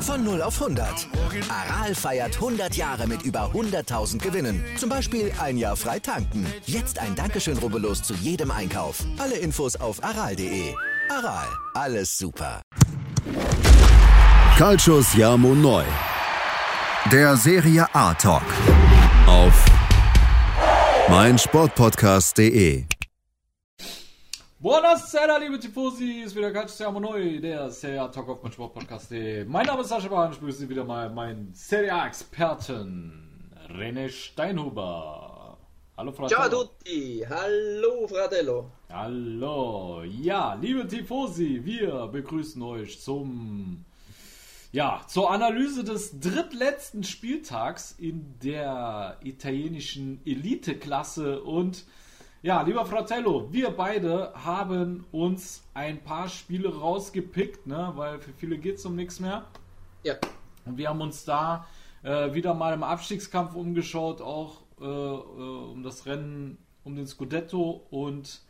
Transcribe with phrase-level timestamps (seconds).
[0.00, 1.08] Von 0 auf 100.
[1.48, 4.64] Aral feiert 100 Jahre mit über 100.000 Gewinnen.
[4.78, 6.46] Zum Beispiel ein Jahr frei tanken.
[6.64, 9.04] Jetzt ein Dankeschön, rubbellos zu jedem Einkauf.
[9.18, 10.74] Alle Infos auf aral.de.
[11.10, 12.62] Aral, alles super.
[14.56, 15.84] Calcius Jamo Neu.
[17.12, 18.42] Der Serie A Talk.
[19.26, 19.75] Auf
[21.08, 22.84] meinsportpodcast.de.
[24.58, 29.12] Buonasera, liebe Tifosi, ist wieder ganz Siamo Neu, der Serie A Talk auf mein Sportpodcast.
[29.46, 35.58] Mein Name ist Sascha Bahn, ich begrüße Sie wieder mal meinen Serie A-Experten René Steinhuber.
[35.96, 36.28] Hallo, Fratello.
[36.28, 38.70] Ciao a tutti, hallo, Fratello.
[38.90, 43.84] Hallo, ja, liebe Tifosi, wir begrüßen euch zum,
[44.76, 51.86] ja, zur Analyse des drittletzten Spieltags in der italienischen Eliteklasse und
[52.42, 57.92] ja, lieber Fratello, wir beide haben uns ein paar Spiele rausgepickt, ne?
[57.94, 59.46] weil für viele geht es um nichts mehr.
[60.02, 60.16] Ja.
[60.66, 61.66] Und wir haben uns da
[62.02, 67.86] äh, wieder mal im Abstiegskampf umgeschaut, auch äh, äh, um das Rennen um den Scudetto.
[67.88, 68.42] Und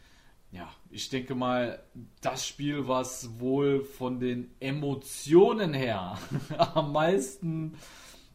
[0.52, 1.83] ja, ich denke mal,
[2.20, 6.19] das Spiel, was wohl von den Emotionen her
[6.75, 7.77] am meisten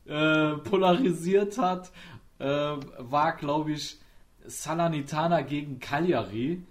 [0.05, 1.91] äh, polarisiert hat,
[2.39, 3.99] äh, war, glaube ich,
[4.45, 6.63] Salernitana gegen Cagliari.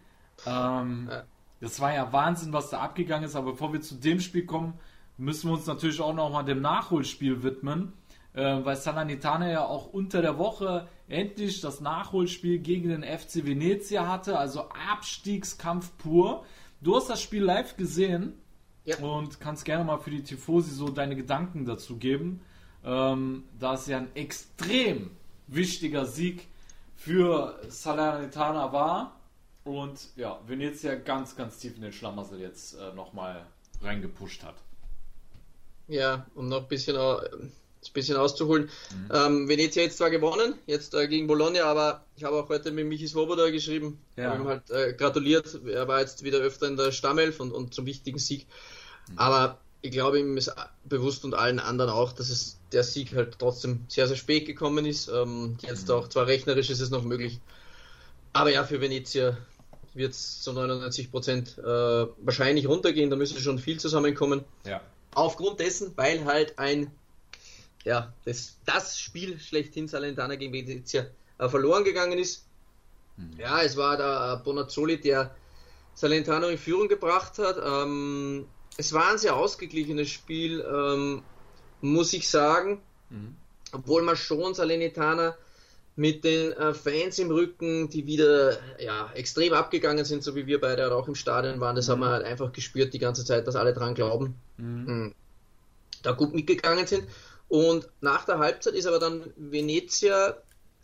[0.46, 1.22] Ähm, ja.
[1.60, 3.36] Das war ja Wahnsinn, was da abgegangen ist.
[3.36, 4.74] Aber bevor wir zu dem Spiel kommen,
[5.16, 7.92] müssen wir uns natürlich auch noch mal dem Nachholspiel widmen.
[8.32, 14.06] Äh, weil Salernitana ja auch unter der Woche endlich das Nachholspiel gegen den FC Venezia
[14.08, 14.38] hatte.
[14.38, 16.44] Also Abstiegskampf pur.
[16.80, 18.34] Du hast das Spiel live gesehen
[18.84, 18.96] ja.
[18.98, 22.40] und kannst gerne mal für die Tifosi so deine Gedanken dazu geben.
[22.84, 25.10] Ähm, da ist ja ein extrem
[25.46, 26.48] wichtiger Sieg
[26.96, 29.16] für Salernitana war.
[29.64, 33.46] Und ja, Venezia ganz, ganz tief in den Schlamassel jetzt äh, nochmal
[33.82, 34.56] reingepusht hat.
[35.86, 37.48] Ja, um noch ein bisschen, äh,
[37.88, 38.68] ein bisschen auszuholen.
[38.92, 39.08] Mhm.
[39.12, 42.86] Ähm, Venezia jetzt zwar gewonnen, jetzt äh, gegen Bologna, aber ich habe auch heute mit
[42.86, 44.34] Michi Svoboda geschrieben, ja.
[44.34, 45.58] ihm halt äh, gratuliert.
[45.66, 48.46] Er war jetzt wieder öfter in der Stammelf und, und zum wichtigen Sieg.
[49.08, 49.18] Mhm.
[49.18, 50.52] Aber ich glaube, ihm ist
[50.84, 54.84] bewusst und allen anderen auch, dass es der Sieg halt trotzdem sehr, sehr spät gekommen
[54.84, 55.08] ist.
[55.08, 55.94] Ähm, jetzt mhm.
[55.94, 57.40] auch, zwar rechnerisch ist es noch möglich,
[58.32, 59.36] aber ja, für Venezia
[59.94, 63.10] wird es zu 99 Prozent äh, wahrscheinlich runtergehen.
[63.10, 64.44] Da müsste schon viel zusammenkommen.
[64.64, 64.80] Ja.
[65.14, 66.92] Aufgrund dessen, weil halt ein,
[67.84, 71.06] ja, das, das Spiel schlechthin Salentana gegen Venezia
[71.38, 72.46] äh, verloren gegangen ist.
[73.16, 73.38] Mhm.
[73.38, 75.34] Ja, es war der Bonazzoli, der
[75.94, 77.56] Salentano in Führung gebracht hat.
[77.62, 78.46] Ähm,
[78.76, 81.22] es war ein sehr ausgeglichenes Spiel, ähm,
[81.80, 82.80] muss ich sagen.
[83.10, 83.36] Mhm.
[83.72, 85.36] Obwohl man schon Salernitana
[85.96, 90.60] mit den äh, Fans im Rücken, die wieder ja, extrem abgegangen sind, so wie wir
[90.60, 91.92] beide auch im Stadion waren, das mhm.
[91.92, 94.84] haben wir halt einfach gespürt die ganze Zeit, dass alle dran glauben, mhm.
[94.86, 95.14] mhm.
[96.02, 97.04] da gut mitgegangen sind.
[97.50, 100.36] Und nach der Halbzeit ist aber dann Venezia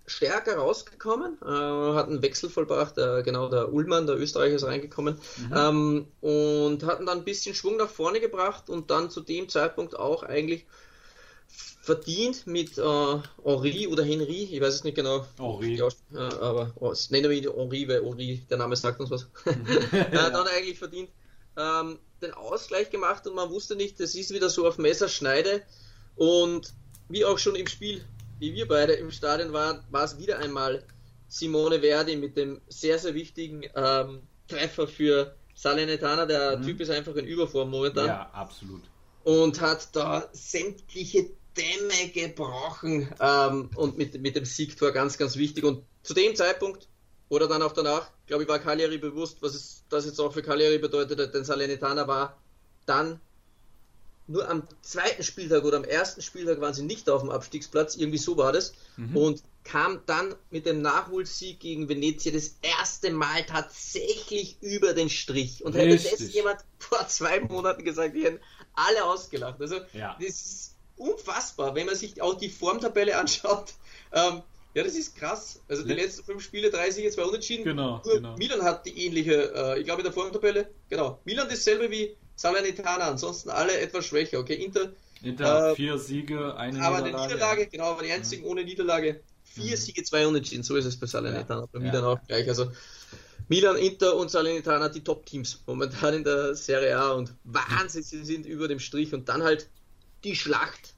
[0.04, 5.20] stärker rausgekommen, äh, hat einen Wechsel vollbracht, äh, genau der Ullmann, der Österreicher ist reingekommen
[5.36, 5.56] mhm.
[5.56, 9.96] ähm, und hatten dann ein bisschen Schwung nach vorne gebracht und dann zu dem Zeitpunkt
[9.96, 10.66] auch eigentlich
[11.46, 15.24] verdient mit äh, Henri oder Henry, ich weiß es nicht genau.
[15.38, 15.76] Henri.
[15.76, 15.88] Ja,
[16.40, 19.28] aber oh, nennen wir ihn Henri, weil Henri, der Name sagt uns was.
[19.44, 19.66] Mhm.
[19.92, 21.10] äh, dann eigentlich verdient
[21.56, 25.62] ähm, den Ausgleich gemacht und man wusste nicht, das ist wieder so auf Messerschneide
[26.16, 26.72] und
[27.08, 28.04] wie auch schon im Spiel
[28.38, 30.84] wie wir beide im Stadion waren, war es wieder einmal
[31.28, 36.26] Simone Verdi mit dem sehr, sehr wichtigen ähm, Treffer für Salernitana.
[36.26, 36.62] Der mhm.
[36.62, 38.06] Typ ist einfach in Überform momentan.
[38.06, 38.82] Ja, absolut.
[39.24, 45.64] Und hat da sämtliche Dämme gebrochen ähm, und mit, mit dem Siegtor ganz, ganz wichtig.
[45.64, 46.88] Und zu dem Zeitpunkt
[47.28, 50.42] oder dann auch danach, glaube ich, war Cagliari bewusst, was es, das jetzt auch für
[50.42, 52.40] Cagliari bedeutet, denn Salernitana war
[52.84, 53.20] dann
[54.28, 58.18] nur am zweiten Spieltag oder am ersten Spieltag waren sie nicht auf dem Abstiegsplatz, irgendwie
[58.18, 59.16] so war das, mhm.
[59.16, 65.64] und kam dann mit dem Nachholsieg gegen Venezia das erste Mal tatsächlich über den Strich.
[65.64, 66.12] Und Richtig.
[66.12, 68.40] hätte das jemand vor zwei Monaten gesagt, die hätten
[68.74, 69.60] alle ausgelacht.
[69.60, 70.16] Also ja.
[70.20, 73.74] das ist unfassbar, wenn man sich auch die Formtabelle anschaut.
[74.12, 74.42] Ähm,
[74.74, 75.62] ja, das ist krass.
[75.68, 77.64] Also die letzten fünf Spiele, drei Siege, zwei Unentschieden.
[77.64, 78.36] Genau, Nur genau.
[78.36, 81.18] Milan hat die ähnliche, äh, ich glaube in der Formtabelle, genau.
[81.24, 84.38] Milan dasselbe wie Salernitana, ansonsten alle etwas schwächer.
[84.38, 84.92] Okay, Inter.
[85.22, 87.14] Inter äh, vier Siege, eine aber Niederlage.
[87.14, 88.50] Aber eine Niederlage, genau, aber die einzigen mhm.
[88.50, 89.20] ohne Niederlage.
[89.44, 89.76] Vier mhm.
[89.76, 90.62] Siege, zwei Unentschieden.
[90.62, 91.62] So ist es bei Salernitana.
[91.62, 91.68] Ja.
[91.72, 92.08] Bei Milan ja.
[92.08, 92.48] auch gleich.
[92.48, 92.70] Also
[93.48, 98.44] Milan, Inter und Salernitana die Top-Teams momentan in der Serie A und Wahnsinn, sie sind
[98.44, 99.68] über dem Strich und dann halt
[100.24, 100.94] die Schlacht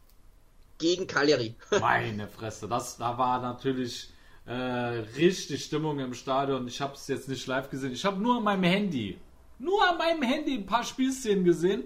[0.78, 1.54] gegen Cagliari.
[1.80, 4.10] Meine Fresse, das da war natürlich
[4.46, 6.66] äh, richtig Stimmung im Stadion.
[6.66, 7.92] Ich habe es jetzt nicht live gesehen.
[7.92, 9.18] Ich habe nur an meinem Handy,
[9.58, 11.84] nur an meinem Handy ein paar Spielszenen gesehen.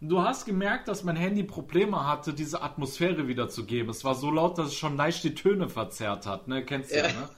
[0.00, 3.90] Du hast gemerkt, dass mein Handy Probleme hatte, diese Atmosphäre wiederzugeben.
[3.90, 6.46] Es war so laut, dass es schon leicht die Töne verzerrt hat.
[6.46, 6.64] Ne?
[6.64, 7.28] Kennst du ja, ne?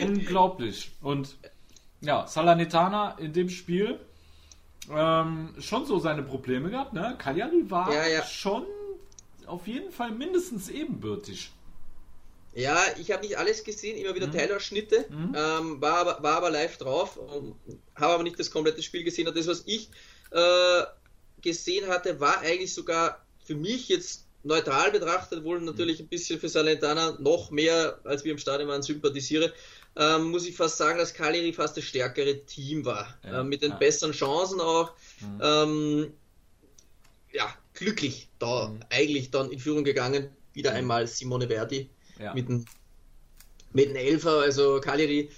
[0.00, 0.90] Unglaublich.
[1.00, 1.36] Und
[2.00, 4.00] ja, Salernitana in dem Spiel
[4.90, 6.92] ähm, schon so seine Probleme gehabt.
[6.92, 7.14] Ne?
[7.16, 8.22] Cagliari war ja, ja.
[8.24, 8.64] schon
[9.46, 11.52] auf jeden Fall mindestens ebenbürtig.
[12.56, 14.32] Ja, ich habe nicht alles gesehen, immer wieder mhm.
[14.32, 15.34] Teilausschnitte, mhm.
[15.36, 17.18] ähm, war, aber, war aber live drauf,
[17.94, 19.28] habe aber nicht das komplette Spiel gesehen.
[19.28, 19.90] Und das, was ich
[20.30, 20.82] äh,
[21.42, 26.48] gesehen hatte, war eigentlich sogar für mich jetzt neutral betrachtet, wohl natürlich ein bisschen für
[26.48, 29.52] Salentana noch mehr, als wir im Stadion waren, sympathisiere,
[29.94, 33.18] ähm, muss ich fast sagen, dass Cagliari fast das stärkere Team war.
[33.22, 33.76] Ja, äh, mit den ja.
[33.76, 34.92] besseren Chancen auch.
[35.20, 35.40] Mhm.
[35.42, 36.12] Ähm,
[37.32, 38.80] ja, glücklich da mhm.
[38.88, 40.30] eigentlich dann in Führung gegangen.
[40.54, 40.76] Wieder mhm.
[40.78, 42.34] einmal Simone Verdi ja.
[42.34, 42.64] mit einem
[43.76, 45.30] mit einem Elfer, also Cagliari.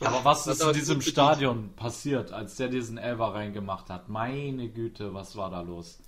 [0.00, 4.08] Ja, aber was ist in diesem Stadion passiert, als der diesen Elfer reingemacht hat?
[4.08, 6.00] Meine Güte, was war da los?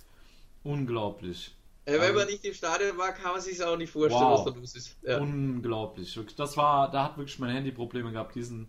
[0.63, 1.55] Unglaublich.
[1.87, 4.45] Ja, wenn man nicht im Stadion war, kann man sich auch nicht vorstellen, wow.
[4.45, 4.97] was da los ist.
[5.01, 5.19] Ja.
[5.19, 6.19] Unglaublich.
[6.35, 8.67] Das war, da hat wirklich mein Handy Probleme gehabt, diesen,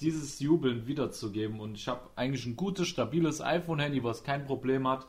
[0.00, 1.60] dieses Jubeln wiederzugeben.
[1.60, 5.06] Und ich habe eigentlich ein gutes, stabiles iPhone-Handy, was kein Problem hat,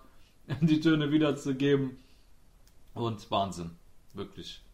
[0.61, 1.97] die Töne wiederzugeben.
[2.93, 3.71] Und Wahnsinn.
[4.13, 4.64] Wirklich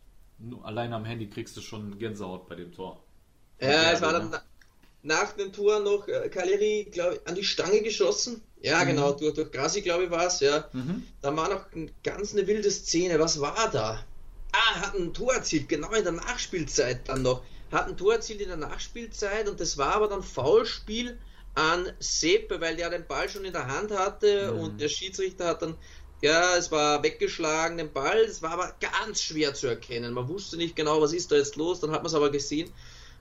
[0.63, 3.03] allein am Handy kriegst du schon Gänsehaut bei dem Tor.
[3.59, 4.35] Ja, es war dann
[5.03, 8.41] nach dem Tor noch äh, Caleri, glaube ich, an die Stange geschossen.
[8.61, 8.89] Ja, mhm.
[8.89, 10.67] genau, durch, durch Grassi, glaube ich, war es, ja.
[10.73, 11.03] Mhm.
[11.21, 11.65] Da war noch
[12.03, 13.19] ganz eine wilde Szene.
[13.19, 14.03] Was war da?
[14.51, 17.43] Ah, hat ein Tor erzielt, genau in der Nachspielzeit dann noch.
[17.71, 21.17] Hat ein Tor erzielt in der Nachspielzeit und das war aber dann Foulspiel
[21.55, 24.59] an Seppe, weil der den Ball schon in der Hand hatte mhm.
[24.59, 25.75] und der Schiedsrichter hat dann
[26.21, 28.19] ja, es war weggeschlagen, den Ball.
[28.19, 30.13] Es war aber ganz schwer zu erkennen.
[30.13, 31.79] Man wusste nicht genau, was ist da jetzt los.
[31.79, 32.71] Dann hat man es aber gesehen.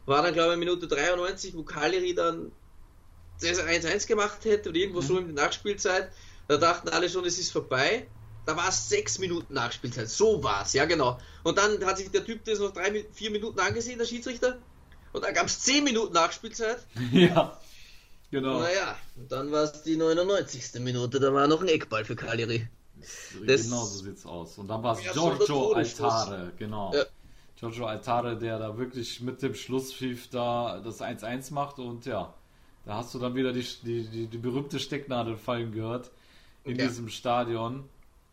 [0.05, 2.52] War dann, glaube ich, Minute 93, wo Cagliari dann
[3.41, 5.06] das 1-1 gemacht hätte oder irgendwo mhm.
[5.06, 6.11] so in der Nachspielzeit.
[6.49, 8.06] Da dachten alle schon, es ist vorbei.
[8.44, 10.08] Da war es sechs Minuten Nachspielzeit.
[10.08, 11.19] So war es, ja genau.
[11.43, 14.58] Und dann hat sich der Typ das noch drei, vier Minuten angesehen, der Schiedsrichter.
[15.12, 16.79] Und dann gab es zehn Minuten Nachspielzeit.
[17.12, 17.58] Ja,
[18.31, 18.61] genau.
[18.61, 20.81] Naja, und dann war es die 99.
[20.81, 21.19] Minute.
[21.20, 22.69] Da war noch ein Eckball für Cagliari.
[23.47, 24.58] Das, genau so sieht's aus.
[24.58, 26.93] Und dann war es Giorgio Altare, genau.
[26.94, 27.05] Ja.
[27.58, 32.32] Giorgio Altare, der da wirklich mit dem Schlusspfiff da das 1-1 macht und ja,
[32.87, 36.11] da hast du dann wieder die, die, die, die berühmte Stecknadel fallen gehört
[36.64, 36.87] in ja.
[36.87, 37.88] diesem Stadion.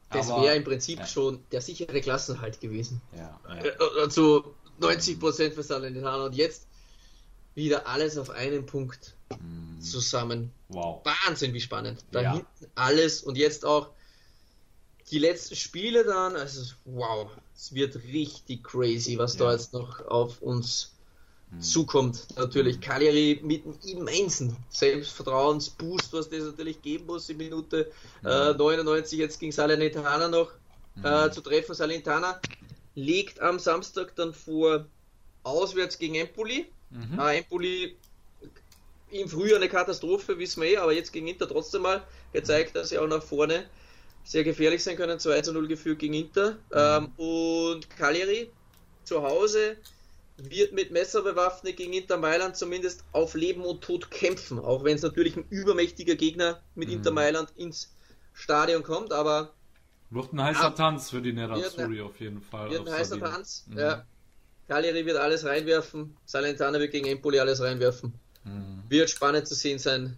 [0.10, 1.06] Das wäre im Prinzip ja.
[1.06, 3.02] schon der sichere Klassenhalt gewesen.
[3.16, 3.66] Ja, ja.
[3.66, 3.72] Äh,
[4.02, 6.68] also 90% für Salernitana und jetzt
[7.56, 9.81] wieder alles auf einen Punkt mm.
[9.81, 10.54] zusammen.
[10.69, 11.04] Wow.
[11.04, 12.06] Wahnsinn, wie spannend.
[12.12, 12.34] Da ja.
[12.34, 13.90] hinten alles und jetzt auch
[15.12, 19.45] die letzten Spiele dann, also wow, es wird richtig crazy, was ja.
[19.45, 20.92] da jetzt noch auf uns
[21.51, 21.62] mhm.
[21.62, 22.27] zukommt.
[22.36, 27.92] Natürlich Cagliari mit einem immensen Selbstvertrauensboost, was das natürlich geben muss in Minute
[28.24, 30.51] äh, 99 jetzt gegen Salernitana noch
[30.95, 31.06] mhm.
[31.06, 31.74] äh, zu treffen.
[31.74, 32.39] Salernitana
[32.95, 34.86] legt am Samstag dann vor
[35.44, 36.65] auswärts gegen Empoli.
[36.89, 37.19] Mhm.
[37.19, 37.95] Äh, Empoli
[39.09, 42.89] im Frühjahr eine Katastrophe, wissen wir eh, aber jetzt gegen Inter trotzdem mal gezeigt, dass
[42.89, 43.65] sie auch nach vorne
[44.28, 45.20] sehr gefährlich sein können.
[45.20, 46.52] 2 zu 0 geführt gegen Inter.
[46.52, 46.58] Mhm.
[46.74, 48.52] Ähm, und Cagliari
[49.06, 49.78] zu Hause
[50.36, 54.60] wird mit Messer bewaffnet gegen Inter Mailand zumindest auf Leben und Tod kämpfen.
[54.60, 56.96] Auch wenn es natürlich ein übermächtiger Gegner mit mhm.
[56.96, 57.96] Inter Mailand ins
[58.34, 59.14] Stadion kommt.
[59.14, 59.54] Aber
[60.10, 62.69] wird ein heißer ab, Tanz für die Nerazzurri auf jeden Fall.
[62.69, 63.31] Wird ein heißer Sardinien.
[63.31, 63.80] Tanz, mhm.
[63.80, 64.06] ja.
[64.68, 66.18] Cagliari wird alles reinwerfen.
[66.26, 68.14] Salentana wird gegen Empoli alles reinwerfen.
[68.44, 68.84] Mhm.
[68.90, 70.18] Wird spannend zu sehen sein,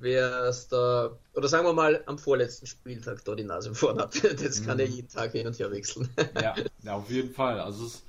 [0.00, 4.14] wer es da, oder sagen wir mal am vorletzten Spieltag da die Nase vorn hat.
[4.42, 4.80] Das kann mhm.
[4.80, 6.08] ja jeden Tag hin und her wechseln.
[6.40, 7.60] Ja, ja auf jeden Fall.
[7.60, 8.02] Also es,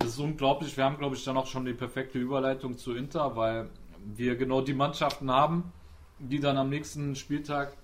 [0.00, 0.76] es ist unglaublich.
[0.76, 3.68] Wir haben, glaube ich, dann auch schon die perfekte Überleitung zu Inter, weil
[4.14, 5.72] wir genau die Mannschaften haben,
[6.18, 7.76] die dann am nächsten Spieltag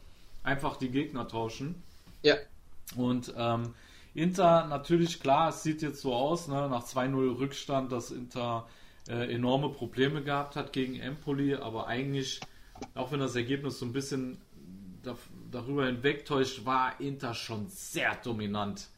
[0.43, 1.83] einfach die Gegner tauschen.
[2.23, 2.37] Ja.
[2.97, 3.75] Und ähm,
[4.15, 8.67] Inter natürlich, klar, es sieht jetzt so aus, ne, nach 2-0 Rückstand, dass Inter
[9.09, 12.41] äh, enorme Probleme gehabt hat gegen Empoli, aber eigentlich
[12.95, 14.39] auch wenn das Ergebnis so ein bisschen
[15.51, 18.89] darüber hinwegtäuscht, war Inter schon sehr dominant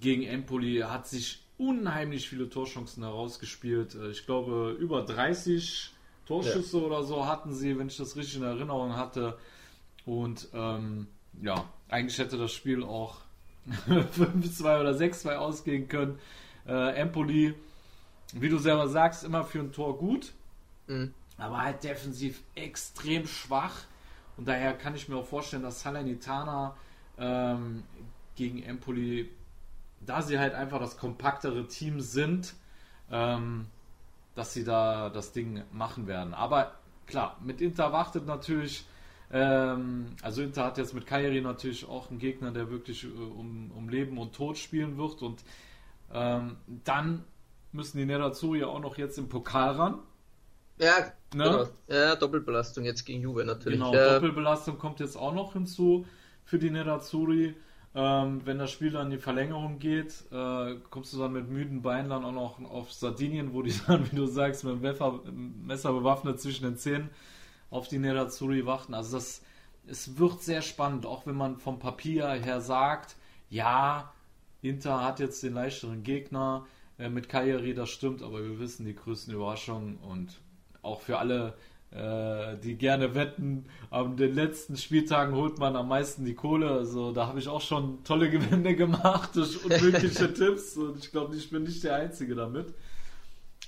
[0.00, 3.94] gegen Empoli, hat sich unheimlich viele Torchancen herausgespielt.
[3.94, 5.92] Äh, ich glaube, über 30
[6.26, 6.84] Torschüsse ja.
[6.84, 9.38] oder so hatten sie, wenn ich das richtig in Erinnerung hatte.
[10.04, 11.06] Und ähm,
[11.40, 13.18] ja, eigentlich hätte das Spiel auch
[13.88, 16.18] 5-2 oder 6-2 ausgehen können.
[16.66, 17.54] Äh, Empoli,
[18.32, 20.32] wie du selber sagst, immer für ein Tor gut.
[20.88, 23.84] Mhm aber halt defensiv extrem schwach.
[24.36, 26.76] Und daher kann ich mir auch vorstellen, dass Salernitana
[27.18, 27.82] ähm,
[28.34, 29.30] gegen Empoli,
[30.00, 32.54] da sie halt einfach das kompaktere Team sind,
[33.10, 33.66] ähm,
[34.34, 36.34] dass sie da das Ding machen werden.
[36.34, 36.74] Aber
[37.06, 38.86] klar, mit Inter wartet natürlich,
[39.30, 43.70] ähm, also Inter hat jetzt mit Kairi natürlich auch einen Gegner, der wirklich äh, um,
[43.72, 45.42] um Leben und Tod spielen wird und
[46.12, 47.24] ähm, dann
[47.72, 49.98] müssen die Nerazzurri auch noch jetzt im Pokal ran.
[50.82, 51.12] Ja, ne?
[51.30, 51.68] genau.
[51.88, 53.78] Ja, Doppelbelastung jetzt gegen Juve natürlich.
[53.78, 54.14] Genau, ja.
[54.14, 56.06] Doppelbelastung kommt jetzt auch noch hinzu
[56.44, 57.54] für die Nerazzurri.
[57.94, 61.82] Ähm, wenn das Spiel dann in die Verlängerung geht, äh, kommst du dann mit müden
[61.82, 65.92] Beinen dann auch noch auf Sardinien, wo die dann, wie du sagst, mit dem Messer
[65.92, 67.10] bewaffnet zwischen den Zähnen
[67.70, 68.94] auf die Nerazzurri warten.
[68.94, 69.42] Also das,
[69.86, 73.16] es wird sehr spannend, auch wenn man vom Papier her sagt,
[73.50, 74.12] ja,
[74.62, 76.66] Inter hat jetzt den leichteren Gegner
[76.98, 80.40] äh, mit Cagliari, das stimmt, aber wir wissen die größten Überraschungen und
[80.82, 81.54] auch für alle,
[81.90, 86.70] äh, die gerne wetten, an den letzten Spieltagen holt man am meisten die Kohle.
[86.70, 91.36] Also da habe ich auch schon tolle Gewinne gemacht durch unmögliche Tipps und ich glaube,
[91.36, 92.74] ich bin nicht der Einzige damit.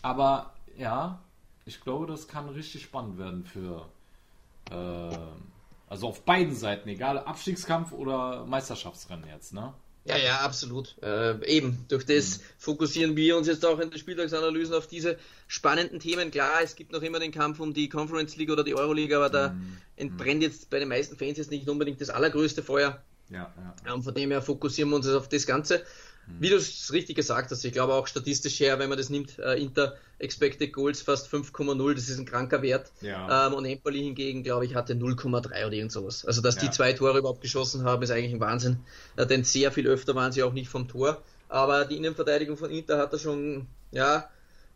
[0.03, 1.23] Aber ja,
[1.65, 3.89] ich glaube, das kann richtig spannend werden für
[4.71, 5.17] äh,
[5.89, 9.75] also auf beiden Seiten, egal Abstiegskampf oder Meisterschaftsrennen jetzt, ne?
[10.07, 10.97] Ja, ja, absolut.
[11.03, 12.43] Äh, eben, durch das mhm.
[12.59, 16.31] fokussieren wir uns jetzt auch in den Spieltagsanalysen auf diese spannenden Themen.
[16.31, 19.31] Klar, es gibt noch immer den Kampf um die Conference League oder die Euroleague, aber
[19.31, 19.79] da mhm.
[19.97, 23.03] entbrennt jetzt bei den meisten Fans jetzt nicht unbedingt das allergrößte Feuer.
[23.31, 23.95] Ja, ja.
[23.95, 25.83] Ähm, von dem her fokussieren wir uns jetzt auf das Ganze.
[26.27, 26.41] Mhm.
[26.41, 29.39] Wie du es richtig gesagt hast, ich glaube auch statistisch her, wenn man das nimmt,
[29.39, 32.93] äh, Inter Expected Goals fast 5,0, das ist ein kranker Wert.
[33.01, 33.47] Ja.
[33.47, 36.25] Ähm, und Empoli hingegen, glaube ich, hatte 0,3 oder irgend sowas.
[36.25, 36.63] Also, dass ja.
[36.63, 38.79] die zwei Tore überhaupt geschossen haben, ist eigentlich ein Wahnsinn.
[39.17, 41.23] Äh, denn sehr viel öfter waren sie auch nicht vom Tor.
[41.49, 44.29] Aber die Innenverteidigung von Inter hat da schon, ja,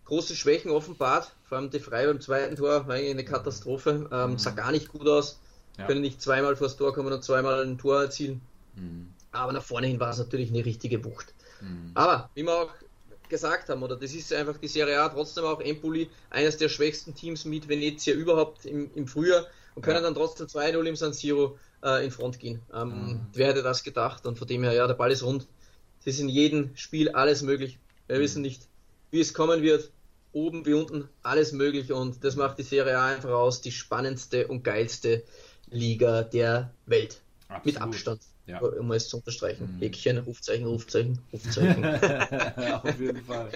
[0.05, 1.33] große Schwächen offenbart.
[1.45, 4.09] Vor allem die Frei beim zweiten Tor war eigentlich eine Katastrophe.
[4.13, 4.39] Ähm, mhm.
[4.39, 5.39] Sah gar nicht gut aus.
[5.79, 5.87] Ja.
[5.87, 8.41] Können nicht zweimal vors Tor kommen und zweimal ein Tor erzielen.
[8.75, 9.09] Mhm.
[9.33, 11.35] Aber nach vorne hin war es natürlich eine richtige Wucht.
[11.61, 11.91] Mhm.
[11.95, 12.71] Aber, wie wir auch
[13.29, 17.15] gesagt haben, oder das ist einfach die Serie A, trotzdem auch Empoli, eines der schwächsten
[17.15, 20.03] Teams mit Venezia überhaupt im, im Frühjahr und können ja.
[20.03, 22.61] dann trotzdem 2-0 im San Siro äh, in Front gehen.
[22.73, 23.21] Ähm, mhm.
[23.33, 24.27] Wer hätte das gedacht?
[24.27, 25.47] Und von dem her, ja, der Ball ist rund.
[26.01, 27.79] Es ist in jedem Spiel alles möglich.
[28.07, 28.23] Wir mhm.
[28.23, 28.63] wissen nicht,
[29.11, 29.91] wie es kommen wird.
[30.33, 34.47] Oben wie unten alles möglich und das macht die Serie A einfach aus, die spannendste
[34.47, 35.25] und geilste
[35.71, 37.23] Liga der Welt.
[37.49, 37.65] Absolut.
[37.65, 38.21] Mit Abstand.
[38.49, 38.61] Ja.
[38.61, 39.75] Um es zu unterstreichen.
[39.77, 39.81] Mhm.
[39.81, 41.85] Häkchen, Rufzeichen, Rufzeichen, Rufzeichen.
[42.83, 43.51] Auf jeden Fall.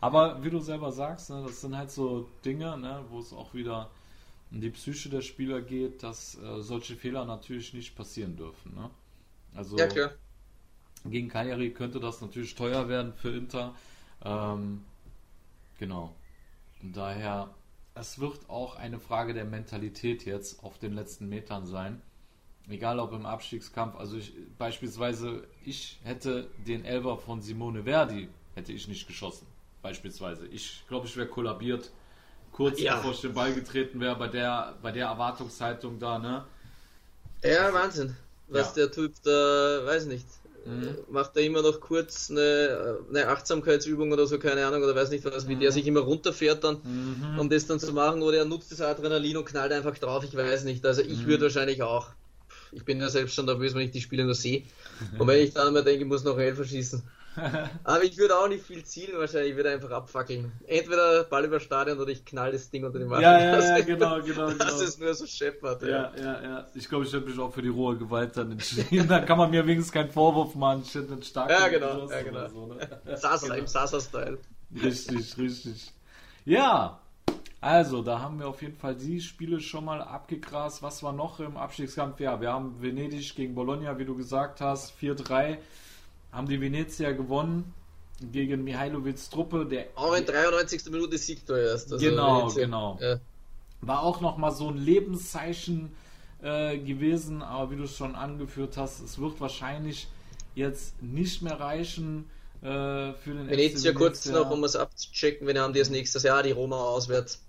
[0.00, 3.52] Aber wie du selber sagst, ne, das sind halt so Dinge, ne, wo es auch
[3.52, 3.90] wieder
[4.50, 8.74] um die Psyche der Spieler geht, dass äh, solche Fehler natürlich nicht passieren dürfen.
[8.74, 8.90] Ne?
[9.54, 10.12] Also ja, klar.
[11.04, 13.74] gegen Cagliari könnte das natürlich teuer werden für Inter.
[14.24, 14.82] Ähm,
[15.78, 16.14] genau.
[16.82, 17.50] Und daher,
[17.94, 22.00] es wird auch eine Frage der Mentalität jetzt auf den letzten Metern sein.
[22.68, 28.72] Egal ob im Abstiegskampf, also ich, beispielsweise, ich hätte den Elber von Simone Verdi, hätte
[28.72, 29.46] ich nicht geschossen.
[29.82, 30.46] Beispielsweise.
[30.46, 31.90] Ich glaube, ich wäre kollabiert,
[32.52, 32.96] kurz ja.
[32.96, 36.44] bevor ich den Ball getreten wäre, bei der, bei der Erwartungshaltung da, ne?
[37.42, 38.16] Ja, Wahnsinn.
[38.48, 38.82] Was ja.
[38.82, 39.30] der Typ da,
[39.84, 40.26] weiß nicht,
[40.64, 40.98] mhm.
[41.10, 45.24] macht er immer noch kurz eine, eine, Achtsamkeitsübung oder so, keine Ahnung, oder weiß nicht
[45.24, 45.60] was, wie mhm.
[45.60, 47.38] der sich immer runterfährt dann, mhm.
[47.38, 50.36] um das dann zu machen, oder er nutzt das Adrenalin und knallt einfach drauf, ich
[50.36, 50.84] weiß nicht.
[50.86, 51.26] Also ich mhm.
[51.26, 52.08] würde wahrscheinlich auch
[52.72, 54.64] ich bin ja selbst schon nervös, wenn ich die Spiele nur sehe.
[55.18, 57.02] Und wenn ich dann immer denke, ich muss noch elf verschießen.
[57.84, 60.52] Aber ich würde auch nicht viel zielen wahrscheinlich, ich würde einfach abfackeln.
[60.66, 63.22] Entweder Ball über Stadion oder ich knall das Ding unter den Waffen.
[63.22, 64.64] Ja, ja, ja, genau, genau, genau.
[64.64, 65.82] Das ist nur so scheppert.
[65.82, 66.66] Ja, ja, ja.
[66.74, 69.08] Ich glaube, ich hätte mich auch für die rohe Gewalt dann entschieden.
[69.08, 70.82] da kann man mir wenigstens keinen Vorwurf machen.
[70.84, 72.48] Ich hätte einen starken Ja, genau, ja, genau.
[72.48, 73.00] So, ne?
[73.16, 73.58] Sasa, genau.
[73.58, 74.38] im Sasa-Style.
[74.82, 75.92] Richtig, richtig.
[76.44, 77.01] Ja,
[77.62, 80.82] also, da haben wir auf jeden Fall die Spiele schon mal abgegrast.
[80.82, 82.18] Was war noch im Abstiegskampf?
[82.18, 85.58] Ja, wir haben Venedig gegen Bologna, wie du gesagt hast, 4-3.
[86.32, 87.72] Haben die Venezia gewonnen
[88.32, 89.64] gegen Mihailovics Truppe.
[89.64, 90.86] Der auch in 93.
[90.90, 91.92] Minute Siegtor erst.
[91.92, 92.64] Also genau, Venezia.
[92.64, 92.98] genau.
[93.00, 93.20] Ja.
[93.80, 95.92] War auch nochmal so ein Lebenszeichen
[96.42, 100.08] äh, gewesen, aber wie du es schon angeführt hast, es wird wahrscheinlich
[100.56, 102.28] jetzt nicht mehr reichen
[102.60, 106.42] äh, für den Venezia kurz noch, um es abzuchecken, wenn haben die als nächstes Jahr
[106.42, 107.40] die Roma auswärts.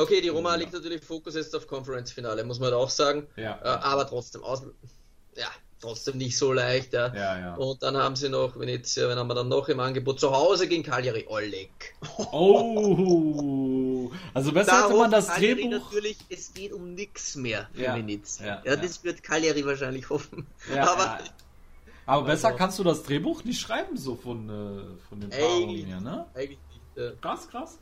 [0.00, 0.56] Okay, die Roma ja.
[0.56, 3.26] liegt natürlich Fokus jetzt auf Conference-Finale, muss man auch sagen.
[3.36, 4.62] Ja, äh, aber trotzdem, aus,
[5.36, 6.94] ja, trotzdem nicht so leicht.
[6.94, 7.14] Ja.
[7.14, 7.54] Ja, ja.
[7.56, 10.68] Und dann haben sie noch Venezia, wenn haben wir dann noch im Angebot zu Hause
[10.68, 11.26] gegen Cagliari.
[11.28, 11.70] Oleg.
[12.32, 15.90] Oh, also besser da hätte man das Cagliari Drehbuch.
[15.90, 18.62] natürlich, es geht um nichts mehr für ja, Venezia.
[18.64, 20.46] Ja, das wird Cagliari wahrscheinlich hoffen.
[20.74, 21.20] aber
[22.06, 26.00] aber besser kannst du das Drehbuch nicht schreiben, so von, äh, von den Paarungen her,
[26.00, 26.26] ne?
[26.34, 26.98] Eigentlich nicht.
[26.98, 27.12] Äh.
[27.20, 27.78] Krass, krass.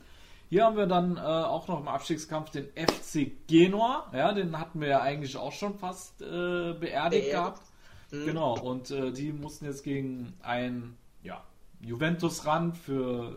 [0.49, 4.09] Hier haben wir dann äh, auch noch im Abstiegskampf den FC Genua.
[4.13, 7.61] Ja, den hatten wir ja eigentlich auch schon fast äh, beerdigt gehabt.
[8.09, 8.25] Mhm.
[8.25, 11.43] Genau, und äh, die mussten jetzt gegen ein ja,
[11.81, 13.35] Juventus ran für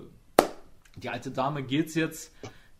[0.96, 2.32] die alte Dame geht es jetzt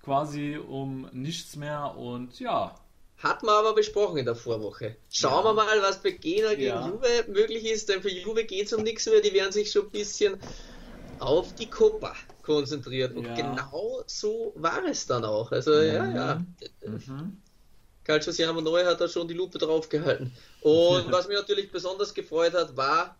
[0.03, 2.75] quasi um nichts mehr und ja.
[3.19, 4.97] Hat man aber besprochen in der Vorwoche.
[5.11, 5.51] Schauen ja.
[5.51, 6.89] wir mal, was bei Gena gegen ja.
[6.89, 9.21] Juve möglich ist, denn für Juve geht es um nichts mehr.
[9.21, 10.41] Die werden sich schon ein bisschen
[11.21, 13.15] auf die Copa konzentriert.
[13.15, 13.35] Und ja.
[13.35, 15.51] genau so war es dann auch.
[15.53, 15.87] Also, mhm.
[15.87, 16.45] ja, ja.
[16.87, 17.37] Mhm.
[18.05, 20.33] Calcio Siamo Neu hat da schon die Lupe drauf gehalten.
[20.61, 23.17] Und was mich natürlich besonders gefreut hat, war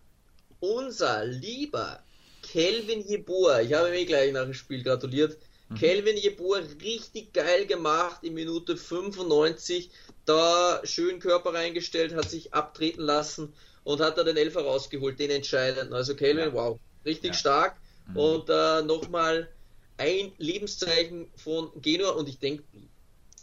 [0.59, 1.99] unser lieber
[2.41, 3.61] Kelvin Jeboa.
[3.61, 5.37] Ich habe mir gleich nach dem Spiel gratuliert.
[5.69, 5.75] Mhm.
[5.75, 9.89] Kelvin Jeboa richtig geil gemacht in Minute 95.
[10.25, 13.53] Da schön Körper reingestellt, hat sich abtreten lassen
[13.83, 15.93] und hat da den Elfer rausgeholt, den entscheidenden.
[15.93, 16.53] Also Kelvin, ja.
[16.53, 17.37] wow, richtig ja.
[17.37, 17.77] stark.
[18.07, 18.17] Mhm.
[18.17, 19.49] Und äh, nochmal
[19.97, 22.63] ein Lebenszeichen von Genua und ich denke,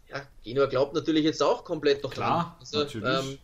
[0.09, 2.55] ja, Genua glaubt natürlich jetzt auch komplett noch Klar, dran.
[2.61, 3.09] Also, natürlich.
[3.09, 3.39] Ähm,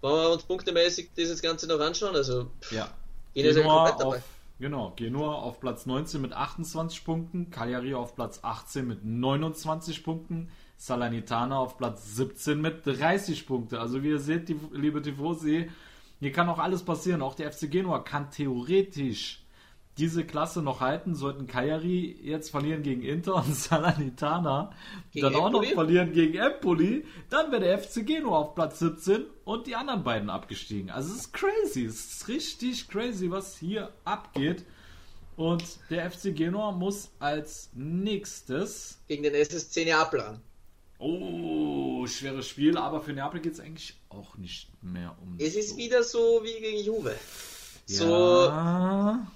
[0.00, 2.14] wollen wir uns punktemäßig dieses Ganze noch anschauen?
[2.14, 2.88] Also, ja.
[3.34, 4.22] Genua, Genua auf,
[4.60, 10.50] Genau, Genua auf Platz 19 mit 28 Punkten, Cagliari auf Platz 18 mit 29 Punkten,
[10.76, 13.76] Salernitana auf Platz 17 mit 30 Punkten.
[13.76, 15.70] Also wie ihr seht, die, liebe Tifosi,
[16.18, 17.22] hier kann auch alles passieren.
[17.22, 19.44] Auch der FC Genua kann theoretisch
[19.98, 24.72] diese Klasse noch halten, sollten Cagliari jetzt verlieren gegen Inter und Salernitana
[25.12, 25.56] gegen dann Empoli?
[25.56, 29.74] auch noch verlieren gegen Empoli, dann wäre der FC Genua auf Platz 17 und die
[29.74, 30.90] anderen beiden abgestiegen.
[30.90, 34.64] Also es ist crazy, es ist richtig crazy, was hier abgeht.
[35.36, 40.40] Und der FC Genua muss als nächstes gegen den SSC Neapel an.
[40.98, 45.36] Oh, schweres Spiel, aber für Neapel geht es eigentlich auch nicht mehr um.
[45.38, 45.76] Es ist so.
[45.76, 47.14] wieder so wie gegen Juve.
[47.86, 48.04] So,
[48.46, 49.28] ja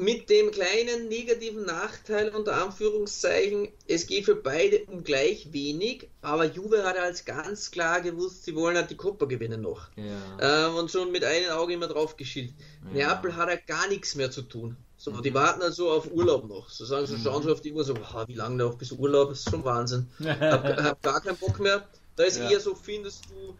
[0.00, 6.46] mit dem kleinen negativen Nachteil unter Anführungszeichen, es geht für beide um gleich wenig, aber
[6.46, 9.88] Juve hat als ganz klar gewusst, sie wollen halt die Coppa gewinnen noch.
[9.96, 10.68] Ja.
[10.68, 12.54] Ähm, und schon mit einem Auge immer drauf geschielt.
[12.94, 13.08] Ja.
[13.08, 14.76] Neapel hat halt gar nichts mehr zu tun.
[14.96, 16.70] So, die warten also auf Urlaub noch.
[16.70, 19.30] So sagen sie, schauen sie auf die Uhr so, wow, wie lange noch bis Urlaub,
[19.30, 20.08] das ist schon Wahnsinn.
[20.24, 21.86] hab, hab gar keinen Bock mehr.
[22.16, 22.50] Da ist ja.
[22.50, 23.54] eher so, findest du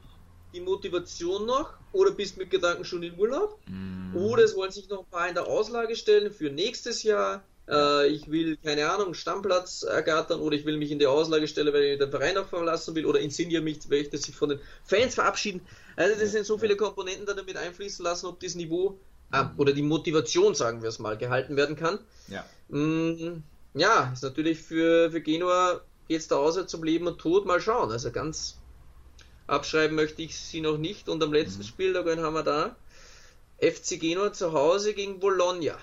[0.52, 4.16] die Motivation noch oder bist mit Gedanken schon in Urlaub mm.
[4.16, 7.42] oder es wollen sich noch ein paar in der Auslage stellen für nächstes Jahr.
[7.68, 11.72] Äh, ich will, keine Ahnung, Stammplatz ergattern oder ich will mich in die Auslage stellen,
[11.72, 15.14] weil ich den Verein auch verlassen will oder Insignia mich, möchte sich von den Fans
[15.14, 15.60] verabschieden.
[15.96, 18.98] Also das sind so viele Komponenten da damit einfließen lassen, ob das Niveau
[19.32, 21.98] äh, oder die Motivation, sagen wir es mal, gehalten werden kann.
[22.28, 23.42] Ja, mm,
[23.74, 27.90] ja ist natürlich für, für Genua jetzt da außer zum Leben und Tod mal schauen.
[27.90, 28.59] Also ganz
[29.50, 31.08] Abschreiben möchte ich sie noch nicht.
[31.08, 31.66] Und am letzten mhm.
[31.66, 32.76] Spieltag haben wir da
[33.60, 35.74] FC Genua zu Hause gegen Bologna,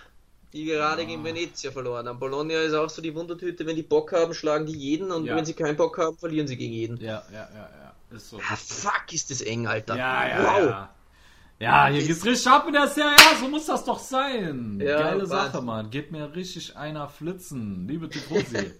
[0.53, 1.07] die gerade ja.
[1.07, 2.19] gegen Venezia verloren haben.
[2.19, 5.35] Bologna ist auch so die Wundertüte, wenn die Bock haben, schlagen die jeden und ja.
[5.35, 6.97] wenn sie keinen Bock haben, verlieren sie gegen jeden.
[6.97, 8.15] Ja, ja, ja, ja.
[8.15, 8.37] Ist so.
[8.37, 9.97] Ah, fuck, ist das eng, Alter.
[9.97, 10.69] Ja, ja, wow.
[10.69, 10.93] ja.
[11.59, 13.15] Ja, hier geht's richtig ab in der Serie.
[13.17, 14.79] Ja, so muss das doch sein.
[14.79, 15.51] Ja, Geile Wahnsinn.
[15.53, 15.89] Sache, Mann.
[15.89, 17.87] Geht mir richtig einer flitzen.
[17.87, 18.73] Liebe Tifosi.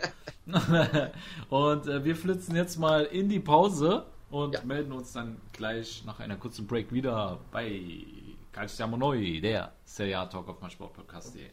[1.50, 4.62] und äh, wir flitzen jetzt mal in die Pause und ja.
[4.64, 7.82] melden uns dann gleich nach einer kurzen Break wieder bei
[8.52, 11.50] Calciamo Noi, der Serie A Talk auf mein Sportpodcast.de.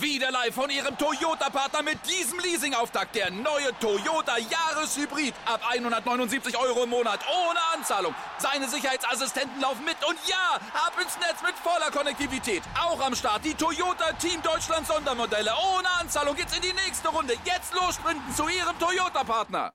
[0.00, 3.14] Wieder live von Ihrem Toyota-Partner mit diesem Leasing-Auftakt.
[3.14, 5.34] Der neue Toyota Jahreshybrid.
[5.44, 7.20] Ab 179 Euro im Monat.
[7.28, 8.14] Ohne Anzahlung.
[8.38, 9.96] Seine Sicherheitsassistenten laufen mit.
[10.08, 12.62] Und ja, ab ins Netz mit voller Konnektivität.
[12.80, 15.52] Auch am Start die Toyota Team Deutschland Sondermodelle.
[15.76, 17.34] Ohne Anzahlung geht's in die nächste Runde.
[17.44, 19.72] Jetzt los sprinten zu Ihrem Toyota-Partner.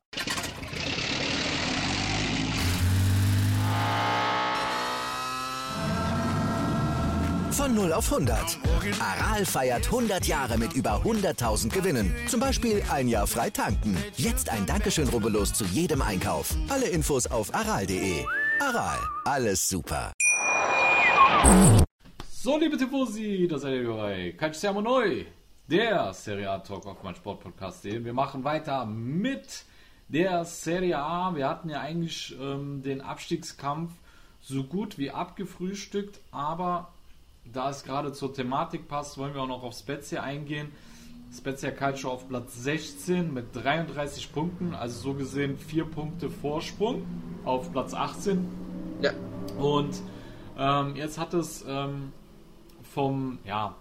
[7.57, 8.59] Von 0 auf 100.
[8.99, 12.13] Aral feiert 100 Jahre mit über 100.000 Gewinnen.
[12.27, 13.97] Zum Beispiel ein Jahr frei tanken.
[14.15, 16.55] Jetzt ein Dankeschön, rubbellos zu jedem Einkauf.
[16.69, 18.23] Alle Infos auf aral.de.
[18.59, 20.13] Aral, alles super.
[22.29, 25.25] So, liebe Tifosi, das seid ihr bei Calciamo Neu,
[25.67, 28.05] der Serie A Talk auf mein Sportpodcast.de.
[28.05, 29.65] Wir machen weiter mit
[30.09, 31.33] der Serie A.
[31.33, 33.93] Wir hatten ja eigentlich ähm, den Abstiegskampf
[34.41, 36.93] so gut wie abgefrühstückt, aber
[37.53, 40.71] da es gerade zur Thematik passt, wollen wir auch noch auf Spezia eingehen.
[41.35, 47.05] Spezia Calcio auf Platz 16 mit 33 Punkten, also so gesehen vier Punkte Vorsprung
[47.43, 48.47] auf Platz 18.
[49.01, 49.11] Ja.
[49.59, 50.01] Und
[50.57, 52.13] ähm, jetzt hat es ähm,
[52.81, 53.75] vom, ja,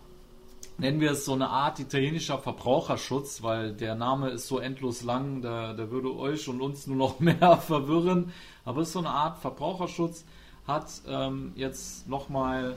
[0.79, 5.40] nennen wir es so eine Art italienischer Verbraucherschutz, weil der Name ist so endlos lang,
[5.40, 8.33] der, der würde euch und uns nur noch mehr verwirren.
[8.64, 10.24] Aber es ist so eine Art Verbraucherschutz,
[10.66, 12.76] hat ähm, jetzt nochmal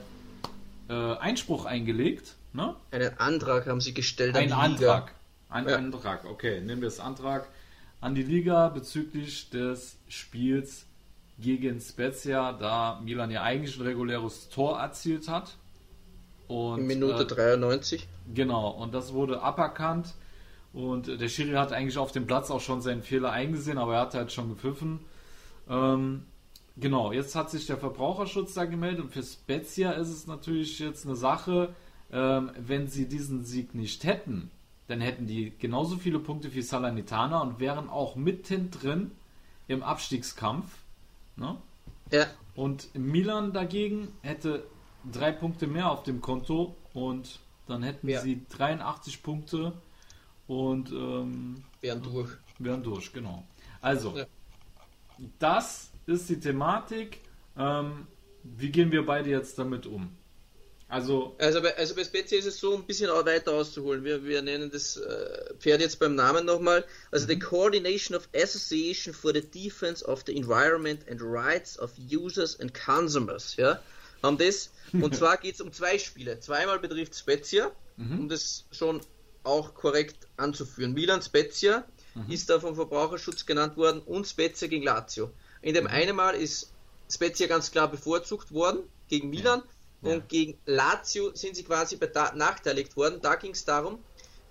[0.90, 2.36] äh, Einspruch eingelegt.
[2.52, 2.74] Ne?
[2.90, 5.06] Einen Antrag haben sie gestellt an Ein die Antrag.
[5.06, 5.14] Liga.
[5.48, 5.76] Ein ja.
[5.76, 6.60] Antrag, okay.
[6.60, 7.48] Nehmen wir es Antrag
[8.00, 10.86] an die Liga bezüglich des Spiels
[11.38, 15.56] gegen Spezia, da Milan ja eigentlich ein reguläres Tor erzielt hat.
[16.48, 18.08] Und, Minute äh, 93.
[18.34, 20.14] Genau, und das wurde aberkannt.
[20.72, 24.00] Und der Schiri hat eigentlich auf dem Platz auch schon seinen Fehler eingesehen, aber er
[24.02, 25.00] hat halt schon gepfiffen.
[25.68, 26.24] Ähm,
[26.76, 31.06] genau, jetzt hat sich der Verbraucherschutz da gemeldet und für Spezia ist es natürlich jetzt
[31.06, 31.74] eine Sache,
[32.12, 34.50] ähm, wenn sie diesen Sieg nicht hätten,
[34.88, 39.12] dann hätten die genauso viele Punkte wie Salernitana und wären auch mittendrin
[39.68, 40.66] im Abstiegskampf.
[41.36, 41.56] Ne?
[42.10, 42.26] Ja.
[42.56, 44.64] Und Milan dagegen hätte
[45.12, 48.20] drei Punkte mehr auf dem Konto und dann hätten Ja.
[48.20, 49.72] sie 83 Punkte
[50.48, 52.30] und ähm, Wären durch.
[52.58, 53.44] wären durch, genau.
[53.80, 54.26] Also, Ja.
[55.38, 57.18] das ist die Thematik.
[57.56, 58.06] Ähm,
[58.42, 60.10] wie gehen wir beide jetzt damit um?
[60.88, 64.02] Also, Also bei, also bei Spezia ist es so, ein bisschen weiter auszuholen.
[64.02, 66.84] Wir, wir nennen das äh, Pferd jetzt beim Namen nochmal.
[67.12, 72.58] Also the Coordination of Association for the Defense of the Environment and Rights of Users
[72.58, 73.54] and Consumers.
[73.56, 73.80] Ja,
[74.22, 74.70] haben das.
[74.92, 76.40] Und zwar geht es um zwei Spiele.
[76.40, 79.00] Zweimal betrifft Spezia, um das schon
[79.44, 80.92] auch korrekt anzuführen.
[80.92, 81.84] Milan Spezia
[82.28, 85.30] ist da vom Verbraucherschutz genannt worden und Spezia gegen Lazio.
[85.62, 86.72] In dem einen Mal ist
[87.10, 89.62] Spezia ganz klar bevorzugt worden gegen Milan
[90.02, 90.12] Ja.
[90.14, 93.20] und gegen Lazio sind sie quasi benachteiligt worden.
[93.20, 94.02] Da ging es darum,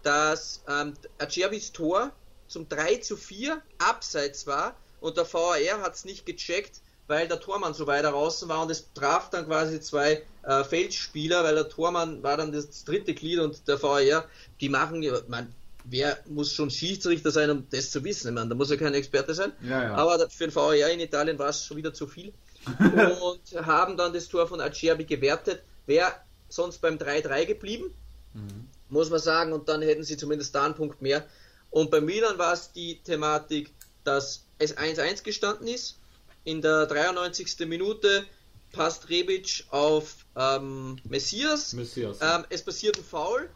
[0.04, 2.12] dass ähm, Acerbis Tor
[2.48, 7.39] zum 3 zu 4 abseits war und der VAR hat es nicht gecheckt, weil der
[7.39, 11.69] Tormann so weiter draußen war und es traf dann quasi zwei äh, Feldspieler, weil der
[11.69, 14.26] Tormann war dann das dritte Glied und der VAR,
[14.62, 15.54] die machen, ja, man,
[15.89, 18.30] wer muss schon Schiedsrichter sein, um das zu wissen?
[18.30, 19.52] Ich meine, da muss ja kein Experte sein.
[19.62, 19.95] Ja, ja.
[19.95, 22.34] Aber für den VAR in Italien war es schon wieder zu viel.
[22.80, 25.63] und haben dann das Tor von Acerbi gewertet.
[25.86, 26.12] Wäre
[26.49, 27.93] sonst beim 3-3 geblieben,
[28.89, 31.25] muss man sagen, und dann hätten sie zumindest da einen Punkt mehr.
[31.71, 33.71] Und bei Milan war es die Thematik,
[34.04, 35.97] dass es 1-1 gestanden ist.
[36.43, 37.67] In der 93.
[37.67, 38.25] Minute
[38.71, 41.73] passt Rebic auf ähm, Messias.
[41.73, 42.17] Messias.
[42.21, 43.49] Ähm, es passiert ein Foul.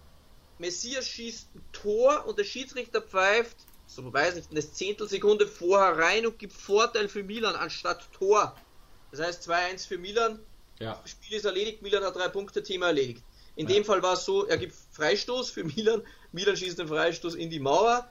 [0.60, 6.26] Messias schießt ein Tor und der Schiedsrichter pfeift, so weiß nicht, eine Zehntelsekunde vorher rein
[6.26, 8.56] und gibt Vorteil für Milan anstatt Tor.
[9.12, 10.40] Das heißt 2-1 für Milan,
[10.80, 11.00] ja.
[11.06, 13.24] Spiel ist erledigt, Milan hat drei Punkte, Thema erledigt.
[13.56, 17.36] In dem Fall war es so, er gibt Freistoß für Milan, Milan schießt den Freistoß
[17.36, 18.10] in die Mauer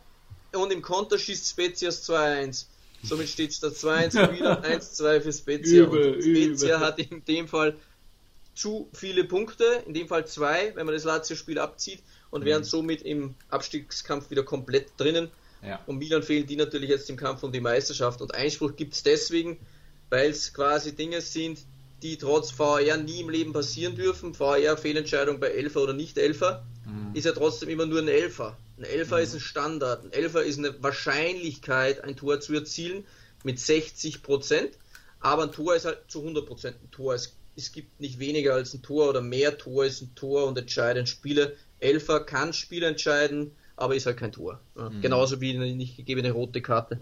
[0.53, 2.67] und im Konter schießt Spezias 2-1.
[3.03, 5.85] Somit steht es da 2-1 für Milan, 1-2 für Spezia.
[5.85, 6.87] Übel, und Spezia übel.
[6.87, 7.77] hat in dem Fall
[8.55, 12.03] zu viele Punkte, in dem Fall zwei, wenn man das Lazio-Spiel abzieht
[12.33, 15.31] und wären somit im Abstiegskampf wieder komplett drinnen.
[15.63, 15.79] Ja.
[15.87, 18.21] Und Milan fehlen die natürlich jetzt im Kampf um die Meisterschaft.
[18.21, 19.59] Und Einspruch gibt es deswegen,
[20.11, 21.61] weil es quasi Dinge sind,
[22.03, 24.37] die trotz VAR nie im Leben passieren dürfen.
[24.37, 26.65] VAR Fehlentscheidung bei Elfer oder nicht Elfer
[27.15, 28.57] ist ja trotzdem immer nur ein Elfer.
[28.79, 30.05] Ein Elfer ist ein Standard.
[30.05, 33.05] Ein Elfer ist eine Wahrscheinlichkeit, ein Tor zu erzielen
[33.45, 34.71] mit 60 Prozent.
[35.21, 37.15] Aber ein Tor ist halt zu 100 Prozent ein Tor.
[37.15, 40.59] Es, es gibt nicht weniger als ein Tor oder mehr Tor ist ein Tor und
[40.59, 41.57] entscheiden Spiele.
[41.83, 44.61] Elfer kann Spiele entscheiden, aber ist halt kein Tor.
[44.77, 47.01] Ja, Genauso wie eine nicht gegebene rote Karte.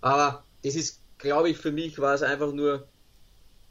[0.00, 2.86] Aber das ist, glaube ich, für mich war es einfach nur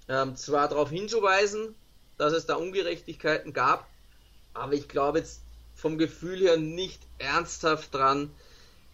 [0.08, 1.76] ähm, zwar darauf hinzuweisen,
[2.18, 3.88] dass es da Ungerechtigkeiten gab,
[4.54, 5.42] aber ich glaube jetzt
[5.74, 8.30] vom Gefühl her nicht ernsthaft dran,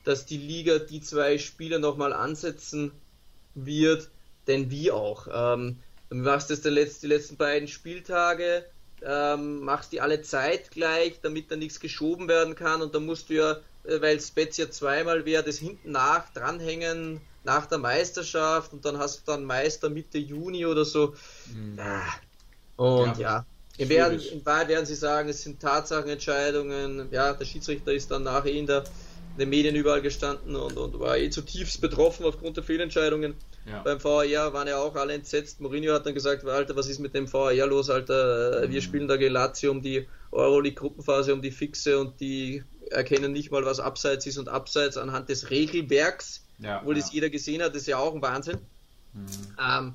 [0.03, 2.91] dass die Liga die zwei Spiele nochmal ansetzen
[3.55, 4.09] wird,
[4.47, 5.27] denn wie auch.
[5.31, 8.65] Ähm, du machst letzten, die letzten beiden Spieltage,
[9.03, 13.35] ähm, machst die alle zeitgleich, damit da nichts geschoben werden kann und dann musst du
[13.35, 13.51] ja,
[13.83, 19.19] äh, weil Spezia zweimal wäre, das hinten nach dranhängen nach der Meisterschaft und dann hast
[19.19, 21.15] du dann Meister Mitte Juni oder so.
[21.77, 22.03] Ah.
[22.75, 23.45] Und Ja, ja,
[23.77, 27.07] in, werden, in Wahrheit werden sie sagen, es sind Tatsachenentscheidungen.
[27.11, 28.83] Ja, der Schiedsrichter ist dann nachher in, der,
[29.33, 33.35] in den Medien überall gestanden und, und war eh zutiefst betroffen aufgrund der Fehlentscheidungen.
[33.67, 33.81] Ja.
[33.83, 35.59] Beim VAR waren ja auch alle entsetzt.
[35.59, 38.69] Mourinho hat dann gesagt, Alter, was ist mit dem VAR los, Alter?
[38.69, 43.51] Wir spielen da gegen Lazio um die Euroleague-Gruppenphase, um die Fixe und die erkennen nicht
[43.51, 47.01] mal, was Abseits ist und Abseits anhand des Regelwerks, Ja, obwohl ja.
[47.01, 48.59] das jeder gesehen hat, ist ja auch ein Wahnsinn.
[49.59, 49.93] Ähm,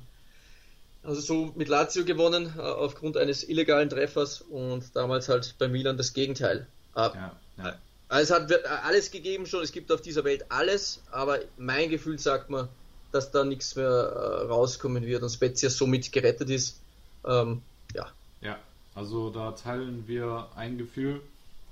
[1.03, 5.97] also so mit Lazio gewonnen, äh, aufgrund eines illegalen Treffers und damals halt bei Milan
[5.97, 6.67] das Gegenteil.
[6.95, 7.75] Äh, Ja, ja.
[8.09, 11.89] also es hat wird alles gegeben schon, es gibt auf dieser Welt alles, aber mein
[11.89, 12.69] Gefühl sagt mir,
[13.13, 16.81] dass da nichts mehr äh, rauskommen wird und Spezia somit gerettet ist.
[17.25, 17.61] Ähm,
[17.93, 18.07] ja,
[18.41, 18.57] Ja,
[18.95, 21.21] also da teilen wir ein Gefühl.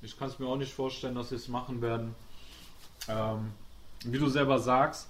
[0.01, 2.15] Ich kann es mir auch nicht vorstellen, dass sie es machen werden.
[3.07, 3.51] Ähm,
[4.05, 5.07] wie du selber sagst,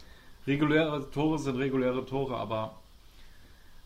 [0.48, 2.76] reguläre Tore sind reguläre Tore, aber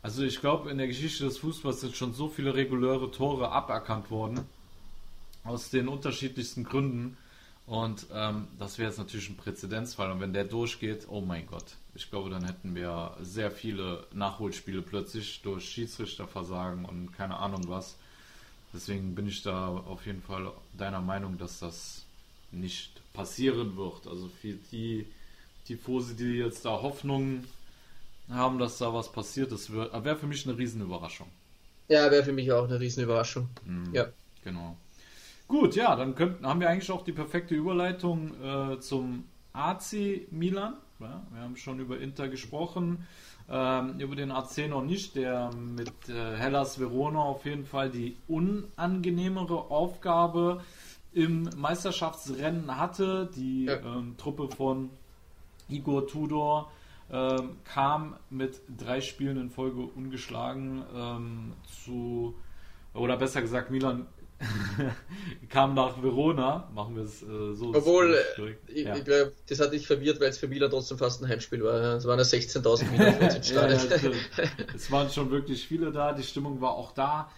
[0.01, 4.11] also ich glaube, in der Geschichte des Fußballs sind schon so viele reguläre Tore aberkannt
[4.11, 4.41] worden.
[5.43, 7.17] Aus den unterschiedlichsten Gründen.
[7.67, 10.11] Und ähm, das wäre jetzt natürlich ein Präzedenzfall.
[10.11, 14.81] Und wenn der durchgeht, oh mein Gott, ich glaube, dann hätten wir sehr viele Nachholspiele
[14.81, 17.95] plötzlich durch Schiedsrichterversagen und keine Ahnung was.
[18.73, 22.03] deswegen bin ich da auf jeden Fall deiner Meinung, dass das
[22.51, 24.07] nicht passieren wird.
[24.07, 25.07] Also für die
[25.65, 27.45] Tifosi, die jetzt da Hoffnung
[28.29, 31.27] haben, dass da was passiert, das wäre für mich eine Riesenüberraschung.
[31.87, 33.47] Ja, wäre für mich auch eine Riesenüberraschung.
[33.65, 34.07] Mhm, ja.
[34.43, 34.75] Genau.
[35.47, 40.73] Gut, ja, dann könnten, haben wir eigentlich auch die perfekte Überleitung äh, zum AC Milan.
[40.99, 43.05] Ja, wir haben schon über Inter gesprochen,
[43.49, 48.15] ähm, über den AC noch nicht, der mit äh, Hellas Verona auf jeden Fall die
[48.27, 50.61] unangenehmere Aufgabe
[51.13, 53.29] im Meisterschaftsrennen hatte.
[53.35, 53.75] Die ja.
[53.77, 54.89] ähm, Truppe von
[55.69, 56.71] Igor Tudor
[57.11, 61.53] ähm, kam mit drei Spielen in Folge ungeschlagen ähm,
[61.83, 62.33] zu,
[62.93, 64.07] oder besser gesagt, Milan
[65.49, 67.73] kam nach Verona, machen wir es äh, so.
[67.73, 68.17] Obwohl,
[68.67, 68.95] ich, ja.
[68.95, 71.95] ich glaube, das hat dich verwirrt, weil es für Milan trotzdem fast ein Heimspiel war.
[71.95, 74.11] Es waren ja 16.000 Milan ja, ja,
[74.75, 77.29] Es waren schon wirklich viele da, die Stimmung war auch da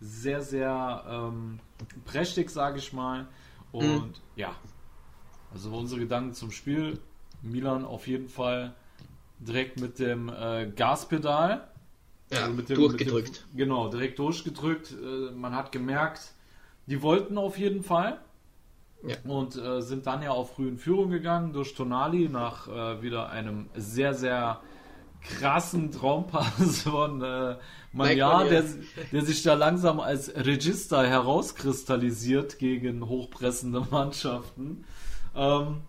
[0.00, 1.58] sehr, sehr ähm,
[2.04, 3.26] prächtig, sage ich mal.
[3.72, 4.12] Und mhm.
[4.36, 4.54] ja,
[5.52, 6.98] also unsere Gedanken zum Spiel.
[7.42, 8.74] Milan auf jeden Fall
[9.38, 11.68] direkt mit dem äh, Gaspedal.
[12.32, 13.46] Ja, also dem, durchgedrückt.
[13.52, 14.92] Dem, genau, direkt durchgedrückt.
[14.92, 16.32] Äh, man hat gemerkt,
[16.86, 18.20] die wollten auf jeden Fall.
[19.06, 19.16] Ja.
[19.24, 23.68] Und äh, sind dann ja auf frühen Führung gegangen durch Tonali nach äh, wieder einem
[23.76, 24.60] sehr, sehr
[25.22, 27.56] krassen Traumpass von äh,
[27.92, 28.64] Manja, der,
[29.12, 34.84] der sich da langsam als Register herauskristallisiert gegen hochpressende Mannschaften.
[35.34, 35.82] Ähm,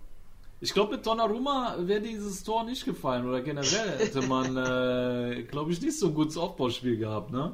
[0.59, 5.71] ich glaube, mit Donnarumma wäre dieses Tor nicht gefallen oder generell hätte man, äh, glaube
[5.71, 7.53] ich, nicht so ein gutes Aufbauspiel gehabt, ne?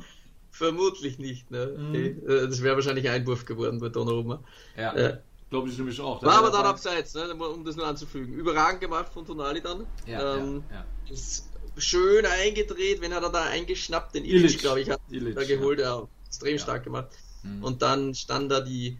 [0.54, 1.76] Vermutlich nicht, ne?
[1.76, 1.90] Mhm.
[1.90, 2.08] Okay.
[2.28, 4.44] Äh, das wäre wahrscheinlich Einwurf geworden bei Donnarumma.
[4.78, 4.94] Ja.
[4.94, 5.18] Äh,
[5.50, 6.22] glaube ich nämlich auch.
[6.22, 7.34] War aber dann abseits, ne?
[7.34, 8.34] um das nur anzufügen.
[8.34, 9.88] Überragend gemacht von Tonali dann.
[10.06, 11.16] Ja, ähm, ja, ja.
[11.82, 15.80] schön eingedreht, wenn hat er da eingeschnappt, den Illich, glaube ich, hat Illich, da geholt,
[15.80, 16.08] ja.
[16.28, 17.08] extrem stark gemacht.
[17.42, 17.64] Mhm.
[17.64, 19.00] Und dann stand da die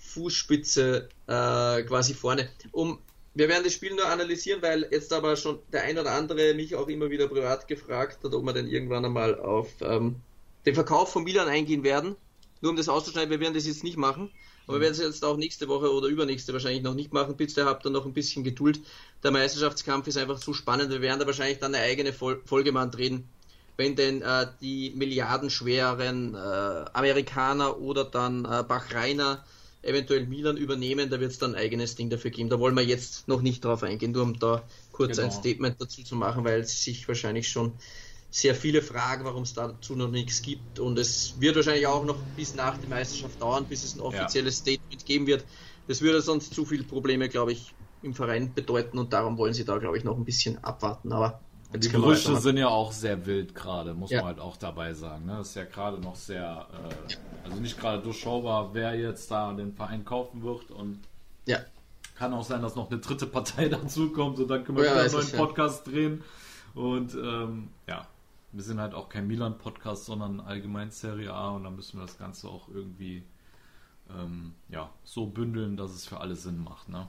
[0.00, 2.50] Fußspitze äh, quasi vorne.
[2.72, 2.98] Um
[3.32, 6.74] wir werden das Spiel nur analysieren, weil jetzt aber schon der ein oder andere mich
[6.74, 10.16] auch immer wieder privat gefragt hat, ob wir denn irgendwann einmal auf ähm,
[10.66, 12.16] den Verkauf von Milan eingehen werden.
[12.60, 14.30] Nur um das auszuschneiden, wir werden das jetzt nicht machen.
[14.66, 17.36] Aber wir werden es jetzt auch nächste Woche oder übernächste wahrscheinlich noch nicht machen.
[17.36, 18.80] Bitte habt ihr noch ein bisschen Geduld.
[19.22, 20.90] Der Meisterschaftskampf ist einfach zu spannend.
[20.90, 23.28] Wir werden da wahrscheinlich dann eine eigene Folge mal drehen,
[23.76, 29.44] wenn denn äh, die milliardenschweren äh, Amerikaner oder dann äh, Bahrainer
[29.82, 32.50] eventuell Milan übernehmen, da wird es dann ein eigenes Ding dafür geben.
[32.50, 35.28] Da wollen wir jetzt noch nicht drauf eingehen, nur um da kurz genau.
[35.28, 37.72] ein Statement dazu zu machen, weil es sich wahrscheinlich schon
[38.30, 40.78] sehr viele fragen, warum es dazu noch nichts gibt.
[40.78, 44.58] Und es wird wahrscheinlich auch noch bis nach der Meisterschaft dauern, bis es ein offizielles
[44.58, 44.74] ja.
[44.74, 45.44] Statement geben wird.
[45.88, 49.64] Das würde sonst zu viele Probleme, glaube ich, im Verein bedeuten und darum wollen sie
[49.64, 51.12] da, glaube ich, noch ein bisschen abwarten.
[51.12, 51.40] Aber
[51.74, 54.18] die Gerüchte sind ja auch sehr wild gerade, muss ja.
[54.18, 55.26] man halt auch dabei sagen.
[55.26, 55.36] Ne?
[55.38, 59.72] Das ist ja gerade noch sehr, äh, also nicht gerade durchschaubar, wer jetzt da den
[59.72, 61.00] Verein kaufen wird und
[61.46, 61.58] ja.
[62.16, 65.02] kann auch sein, dass noch eine dritte Partei dazukommt und dann können wir ja, wieder
[65.02, 66.24] einen neuen Podcast drehen.
[66.74, 68.06] Und ähm, ja,
[68.52, 72.18] wir sind halt auch kein Milan-Podcast, sondern allgemein Serie A und dann müssen wir das
[72.18, 73.24] Ganze auch irgendwie
[74.10, 76.88] ähm, ja, so bündeln, dass es für alle Sinn macht.
[76.88, 77.06] Ne?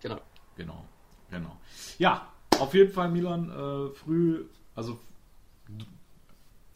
[0.00, 0.20] Genau.
[0.56, 0.84] Genau,
[1.30, 1.56] genau.
[1.98, 4.98] Ja, auf jeden Fall Milan äh, früh, also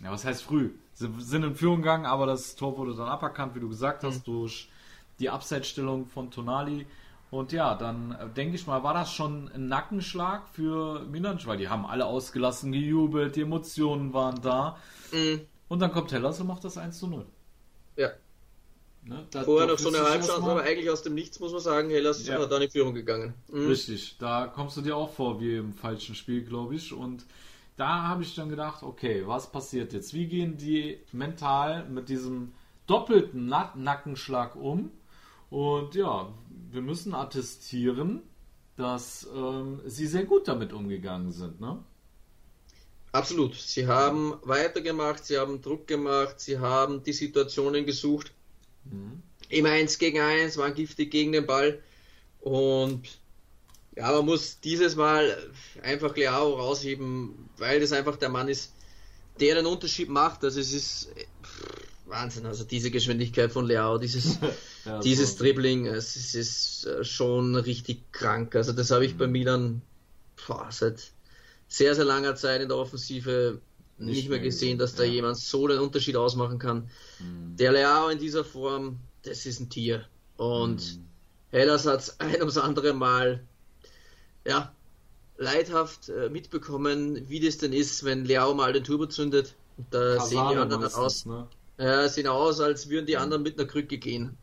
[0.03, 0.70] ja, was heißt früh?
[0.92, 4.27] Sie sind in Führung gegangen, aber das Tor wurde dann aberkannt, wie du gesagt hast,
[4.27, 4.33] mhm.
[4.33, 4.70] durch
[5.18, 6.87] die Abseitsstellung von Tonali.
[7.34, 11.58] Und ja, dann äh, denke ich mal, war das schon ein Nackenschlag für Milan, weil
[11.58, 14.78] die haben alle ausgelassen, gejubelt, die Emotionen waren da.
[15.10, 15.40] Mhm.
[15.66, 17.26] Und dann kommt Hellas und macht das 1 zu 0.
[17.96, 18.10] Ja.
[19.02, 19.26] Ne?
[19.44, 22.38] Vorher noch so eine Halbchance, aber eigentlich aus dem Nichts muss man sagen, Hellas ja.
[22.38, 23.34] hat da in Führung gegangen.
[23.50, 23.66] Mhm.
[23.66, 26.92] Richtig, da kommst du dir auch vor wie im falschen Spiel, glaube ich.
[26.92, 27.26] Und
[27.76, 30.14] da habe ich dann gedacht, okay, was passiert jetzt?
[30.14, 32.52] Wie gehen die mental mit diesem
[32.86, 34.92] doppelten Nackenschlag um?
[35.50, 36.33] Und ja,
[36.70, 38.22] wir müssen attestieren,
[38.76, 41.83] dass ähm, sie sehr gut damit umgegangen sind, ne?
[43.12, 43.54] Absolut.
[43.54, 48.33] Sie haben weitergemacht, sie haben Druck gemacht, sie haben die Situationen gesucht,
[48.85, 49.22] Mhm.
[49.48, 51.83] Immer eins gegen eins, waren giftig gegen den Ball.
[52.40, 53.18] Und
[53.96, 55.52] ja, man muss dieses Mal
[55.83, 58.72] einfach Leao rausheben, weil das einfach der Mann ist,
[59.40, 60.44] der den Unterschied macht.
[60.44, 61.09] Also es ist
[62.06, 64.38] Wahnsinn, also diese Geschwindigkeit von Leao, dieses,
[64.84, 65.44] ja, dieses so.
[65.44, 68.54] Dribbling, es ist äh, schon richtig krank.
[68.54, 69.18] Also das habe ich mhm.
[69.18, 69.82] bei Milan
[70.46, 71.12] boah, seit
[71.68, 73.60] sehr, sehr langer Zeit in der Offensive
[73.98, 75.12] nicht, nicht mehr gesehen, dass da ja.
[75.12, 76.90] jemand so den Unterschied ausmachen kann.
[77.20, 77.56] Mhm.
[77.56, 80.04] Der Leao in dieser Form, das ist ein Tier.
[80.36, 81.04] Und mhm.
[81.50, 83.44] Hellas hat es ein ums andere Mal
[84.46, 84.72] ja,
[85.38, 89.54] leidhaft äh, mitbekommen, wie das denn ist, wenn Leao mal den Turbo zündet.
[89.76, 91.26] Und da Kasane sehen die anderen aus.
[91.26, 91.48] Ne?
[91.76, 94.37] Äh, sehen aus, als würden die anderen mit einer Krücke gehen.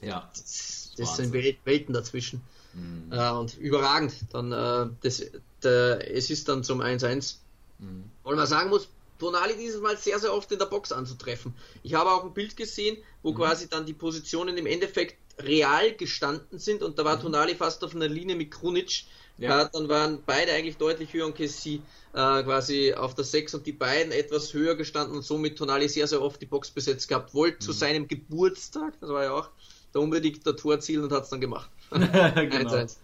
[0.00, 0.30] Ja.
[0.32, 2.42] Das, das sind Wel Welten dazwischen.
[2.74, 3.12] Mhm.
[3.12, 4.14] Äh, und überragend.
[4.32, 5.22] Dann, äh, das,
[5.62, 7.36] der, es ist dann zum 1-1.
[7.78, 8.04] Mhm.
[8.22, 11.54] Und man sagen muss, Tonali dieses Mal sehr, sehr oft in der Box anzutreffen.
[11.82, 13.36] Ich habe auch ein Bild gesehen, wo mhm.
[13.36, 17.22] quasi dann die Positionen im Endeffekt real gestanden sind und da war mhm.
[17.22, 19.04] Tonali fast auf einer Linie mit Krunic.
[19.38, 19.62] Ja.
[19.62, 23.66] Äh, dann waren beide eigentlich deutlich höher und Kessi äh, quasi auf der 6 und
[23.66, 27.34] die beiden etwas höher gestanden und somit Tonali sehr, sehr oft die Box besetzt gehabt.
[27.34, 27.60] Wollte mhm.
[27.60, 29.50] zu seinem Geburtstag, das war ja auch,
[29.92, 31.70] da unbedingt der Tor zielen und hat es dann gemacht.
[31.90, 32.04] genau.
[32.04, 32.96] 1-1.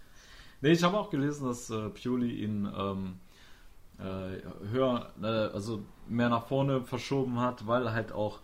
[0.61, 3.19] Nee, ich habe auch gelesen, dass äh, Pioli ihn ähm,
[3.97, 8.39] äh, höher, äh, also mehr nach vorne verschoben hat, weil halt auch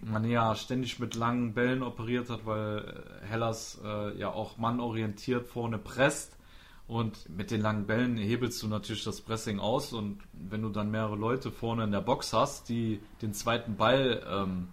[0.00, 5.78] man ja ständig mit langen Bällen operiert hat, weil Hellas äh, ja auch mannorientiert vorne
[5.78, 6.36] presst
[6.86, 10.90] und mit den langen Bällen hebelst du natürlich das Pressing aus und wenn du dann
[10.90, 14.68] mehrere Leute vorne in der Box hast, die den zweiten Ball, ähm,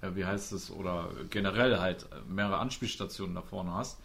[0.00, 4.00] äh, wie heißt es, oder generell halt mehrere Anspielstationen da vorne hast,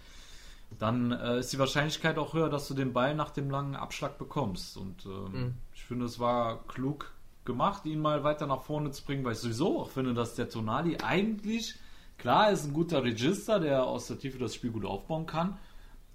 [0.77, 4.17] dann äh, ist die Wahrscheinlichkeit auch höher, dass du den Ball nach dem langen Abschlag
[4.17, 4.77] bekommst.
[4.77, 5.54] Und ähm, mhm.
[5.73, 7.12] ich finde, es war klug
[7.43, 10.47] gemacht, ihn mal weiter nach vorne zu bringen, weil ich sowieso auch finde, dass der
[10.47, 11.75] Tonali eigentlich,
[12.17, 15.58] klar, ist ein guter Register, der aus der Tiefe das Spiel gut aufbauen kann,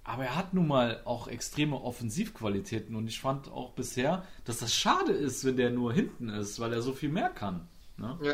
[0.07, 4.73] aber er hat nun mal auch extreme Offensivqualitäten und ich fand auch bisher, dass das
[4.73, 7.67] schade ist, wenn der nur hinten ist, weil er so viel mehr kann.
[7.97, 8.17] Ne?
[8.21, 8.33] Ja.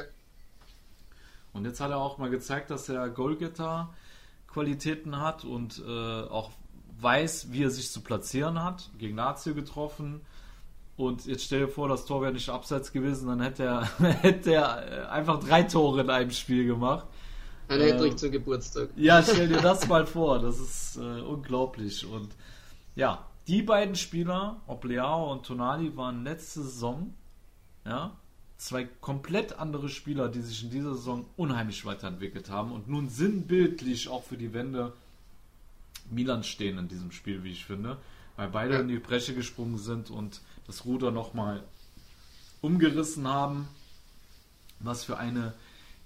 [1.52, 6.52] Und jetzt hat er auch mal gezeigt, dass er Goalgetter-Qualitäten hat und äh, auch
[7.02, 8.92] weiß, wie er sich zu platzieren hat.
[9.00, 10.22] Gegen Lazio getroffen,
[10.96, 14.54] und jetzt stell dir vor, das Tor wäre nicht abseits gewesen, dann hätte er, hätte
[14.54, 17.08] er einfach drei Tore in einem Spiel gemacht.
[17.74, 18.90] Ein äh, Hattrick zum Geburtstag.
[18.96, 22.06] Ja, stell dir das mal vor, das ist äh, unglaublich.
[22.06, 22.30] Und
[22.96, 27.14] ja, die beiden Spieler, ob Leao und Tonali, waren letzte Saison
[27.86, 28.16] ja,
[28.58, 34.08] zwei komplett andere Spieler, die sich in dieser Saison unheimlich weiterentwickelt haben und nun sinnbildlich
[34.08, 34.94] auch für die Wende
[36.10, 37.98] Milan stehen in diesem Spiel, wie ich finde,
[38.36, 38.80] weil beide ja.
[38.80, 41.64] in die Bresche gesprungen sind und das Ruder nochmal
[42.62, 43.68] umgerissen haben,
[44.80, 45.54] was für eine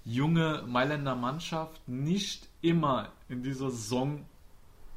[0.08, 4.24] junge Mailänder Mannschaft nicht immer in dieser Saison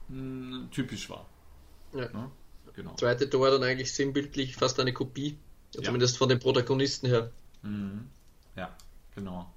[0.07, 1.25] mh, hm, typisch war.
[1.93, 2.09] Ja.
[2.09, 2.31] Ne?
[2.73, 2.95] Genau.
[2.95, 5.37] Zweite Tor dann eigentlich sinnbildlich fast eine Kopie,
[5.75, 5.83] ja.
[5.83, 7.29] zumindest von den Protagonisten her.
[7.63, 8.09] Mhm.
[8.55, 8.69] Ja,
[9.13, 9.51] genau.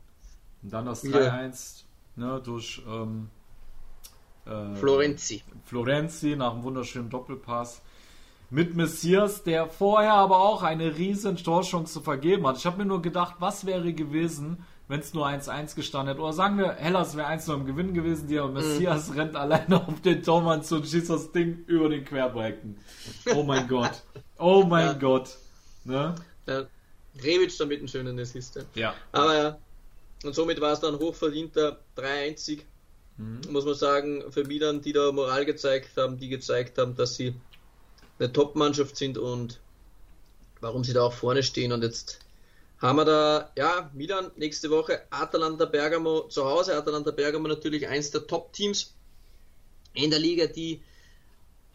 [0.62, 1.84] Und dann das 3-1
[2.16, 3.30] ne, durch ähm,
[4.46, 5.44] äh, Florenzi.
[5.66, 7.80] Florenzi nach einem wunderschönen Doppelpass
[8.50, 12.56] mit Messias, der vorher aber auch eine riesen Torchance zu vergeben hat.
[12.56, 16.22] Ich habe mir nur gedacht, was wäre gewesen, wenn es nur 1-1 gestanden hätte.
[16.22, 19.18] Oder sagen wir, Hellas wäre 1-0 im Gewinn gewesen, der Messias mhm.
[19.18, 22.76] rennt alleine auf den Tormann zu und schießt das Ding über den Querbalken.
[23.34, 24.02] Oh mein Gott.
[24.38, 24.92] Oh mein ja.
[24.94, 25.36] Gott.
[25.84, 26.14] Ne?
[26.46, 26.66] Ja.
[27.22, 28.58] Rebic damit einen schönen Assist.
[28.74, 28.94] Ja.
[29.12, 29.58] Aber ja.
[30.24, 32.58] Und somit war es dann hochverdienter 3-1
[33.16, 33.40] mhm.
[33.50, 37.34] Muss man sagen, für Milan, die da Moral gezeigt haben, die gezeigt haben, dass sie
[38.18, 39.60] eine Top-Mannschaft sind und
[40.60, 41.72] warum sie da auch vorne stehen.
[41.72, 42.23] Und jetzt
[42.78, 46.76] haben wir da, ja, Milan nächste Woche, Atalanta Bergamo zu Hause.
[46.76, 48.94] Atalanta Bergamo natürlich eins der Top-Teams
[49.94, 50.82] in der Liga, die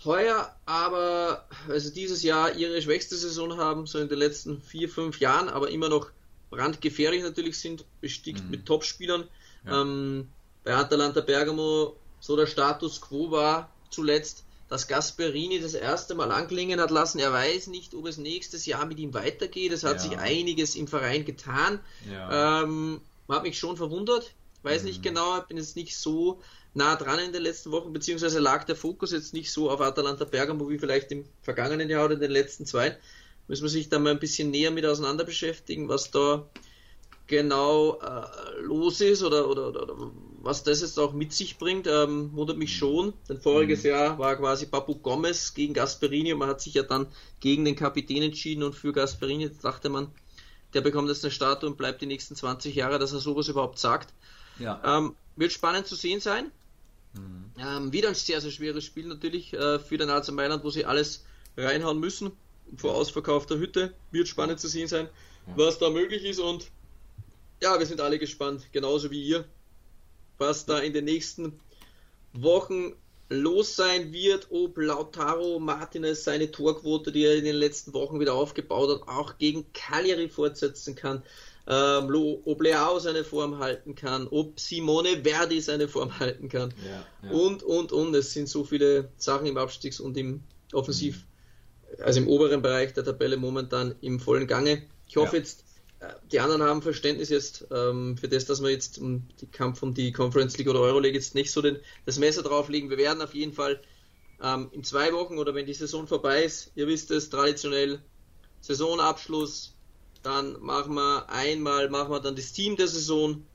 [0.06, 5.20] heuer aber, also dieses Jahr ihre schwächste Saison haben, so in den letzten vier, fünf
[5.20, 6.12] Jahren, aber immer noch
[6.50, 8.50] brandgefährlich natürlich sind, bestickt mhm.
[8.50, 9.28] mit Topspielern.
[9.66, 9.82] Ja.
[9.82, 10.30] Ähm,
[10.64, 16.80] bei Atalanta Bergamo so der Status quo war zuletzt, dass Gasperini das erste Mal anklingen
[16.80, 17.20] hat lassen.
[17.20, 19.72] Er weiß nicht, ob es nächstes Jahr mit ihm weitergeht.
[19.72, 20.00] Es hat ja.
[20.00, 21.80] sich einiges im Verein getan.
[22.10, 22.64] Ja.
[22.64, 24.32] Ähm, hat mich schon verwundert.
[24.62, 24.90] Weiß mhm.
[24.90, 26.42] nicht genau, bin jetzt nicht so
[26.74, 30.26] nah dran in den letzten Wochen, beziehungsweise lag der Fokus jetzt nicht so auf Atalanta
[30.26, 32.98] Bergamo wie vielleicht im vergangenen Jahr oder in den letzten zwei.
[33.48, 36.48] Müssen wir sich da mal ein bisschen näher mit auseinander beschäftigen, was da
[37.26, 42.32] genau äh, los ist oder, oder, oder, was das jetzt auch mit sich bringt, ähm,
[42.34, 43.14] wundert mich schon.
[43.28, 43.90] Denn voriges mhm.
[43.90, 47.08] Jahr war quasi Papu Gomez gegen Gasperini und man hat sich ja dann
[47.40, 50.12] gegen den Kapitän entschieden und für Gasperini Jetzt dachte man,
[50.74, 53.80] der bekommt jetzt eine Statue und bleibt die nächsten 20 Jahre, dass er sowas überhaupt
[53.80, 54.14] sagt.
[54.60, 54.82] Ja.
[54.86, 56.52] Ähm, wird spannend zu sehen sein.
[57.14, 57.52] Mhm.
[57.58, 60.86] Ähm, wieder ein sehr, sehr schweres Spiel natürlich äh, für den AC Mailand, wo sie
[60.86, 61.26] alles
[61.58, 62.32] reinhauen müssen
[62.78, 63.94] vor ausverkaufter Hütte.
[64.12, 65.10] Wird spannend zu sehen sein,
[65.48, 65.54] ja.
[65.58, 66.70] was da möglich ist und
[67.62, 69.46] ja, wir sind alle gespannt, genauso wie ihr,
[70.40, 71.60] was da in den nächsten
[72.34, 72.94] Wochen
[73.30, 78.34] los sein wird, ob Lautaro Martinez seine Torquote, die er in den letzten Wochen wieder
[78.34, 81.22] aufgebaut hat, auch gegen Cagliari fortsetzen kann,
[81.68, 87.06] ähm, ob Leao seine Form halten kann, ob Simone Verdi seine Form halten kann ja,
[87.24, 87.32] ja.
[87.32, 88.16] und, und, und.
[88.16, 90.42] Es sind so viele Sachen im Abstiegs- und im
[90.74, 91.26] Offensiv,
[91.98, 92.04] mhm.
[92.04, 94.82] also im oberen Bereich der Tabelle momentan im vollen Gange.
[95.08, 95.44] Ich hoffe ja.
[95.44, 95.64] jetzt
[96.32, 99.94] die anderen haben Verständnis jetzt ähm, für das, dass wir jetzt um die Kampf um
[99.94, 102.90] die Conference League oder Euroleague jetzt nicht so den, das Messer drauflegen.
[102.90, 103.82] Wir werden auf jeden Fall
[104.42, 108.00] ähm, in zwei Wochen oder wenn die Saison vorbei ist, ihr wisst es, traditionell
[108.62, 109.76] Saisonabschluss,
[110.24, 113.46] dann machen wir einmal, machen wir dann das Team der Saison,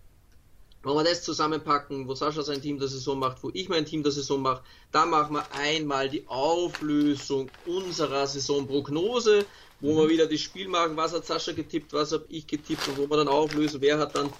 [0.85, 4.03] wenn wir das zusammenpacken, wo Sascha sein Team der Saison macht, wo ich mein Team
[4.03, 4.62] der Saison mache,
[4.93, 9.47] dann machen wir einmal die Auflösung unserer Saisonprognose,
[9.80, 9.97] wo mhm.
[9.99, 13.09] wir wieder das Spiel machen, was hat Sascha getippt, was habe ich getippt und wo
[13.09, 14.30] wir dann auflösen, wer hat dann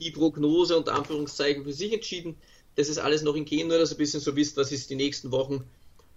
[0.00, 2.36] die Prognose und Anführungszeichen für sich entschieden.
[2.76, 4.90] Das ist alles noch in Gehen, nur dass ihr ein bisschen so wisst, was ist
[4.90, 5.64] die nächsten Wochen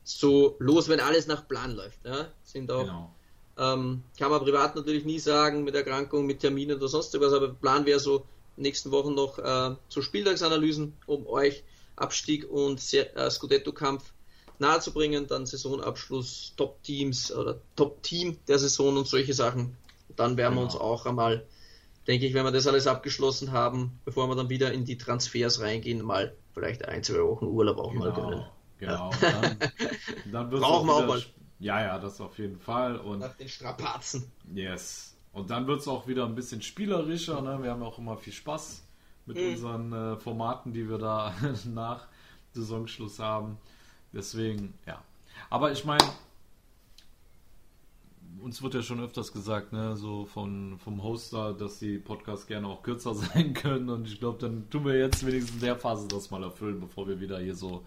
[0.03, 2.03] so los, wenn alles nach Plan läuft.
[2.05, 2.27] Ja?
[2.43, 3.13] Sind auch genau.
[3.59, 7.49] Ähm, kann man privat natürlich nie sagen, mit Erkrankung, mit Terminen oder sonst was, aber
[7.49, 8.23] Plan wäre so,
[8.57, 11.63] nächsten Wochen noch äh, zu Spieltagsanalysen, um euch
[11.95, 14.13] Abstieg und äh, Scudetto-Kampf
[14.59, 19.75] nahezubringen, dann Saisonabschluss, Top-Teams oder Top-Team der Saison und solche Sachen.
[20.15, 20.61] Dann werden genau.
[20.61, 21.45] wir uns auch einmal,
[22.07, 25.59] denke ich, wenn wir das alles abgeschlossen haben, bevor wir dann wieder in die Transfers
[25.59, 28.05] reingehen, mal vielleicht ein, zwei Wochen Urlaub auch genau.
[28.05, 28.45] mal gönnen.
[28.79, 29.31] Genau, ja.
[29.31, 29.59] dann,
[30.31, 31.23] dann brauchen wir auch mal.
[31.59, 32.97] Ja, ja, das auf jeden Fall.
[32.97, 34.31] Und Nach den Strapazen.
[34.53, 35.16] Yes.
[35.37, 37.41] Und dann wird es auch wieder ein bisschen spielerischer.
[37.41, 37.61] Ne?
[37.61, 38.83] Wir haben auch immer viel Spaß
[39.27, 39.49] mit mhm.
[39.51, 41.31] unseren äh, Formaten, die wir da
[41.65, 42.07] nach
[42.53, 43.57] Saisonschluss haben.
[44.11, 44.99] Deswegen, ja.
[45.51, 46.03] Aber ich meine,
[48.39, 52.67] uns wird ja schon öfters gesagt, ne, so von, vom Hoster, dass die Podcasts gerne
[52.67, 53.91] auch kürzer sein können.
[53.91, 57.07] Und ich glaube, dann tun wir jetzt wenigstens in der Phase das mal erfüllen, bevor
[57.07, 57.85] wir wieder hier so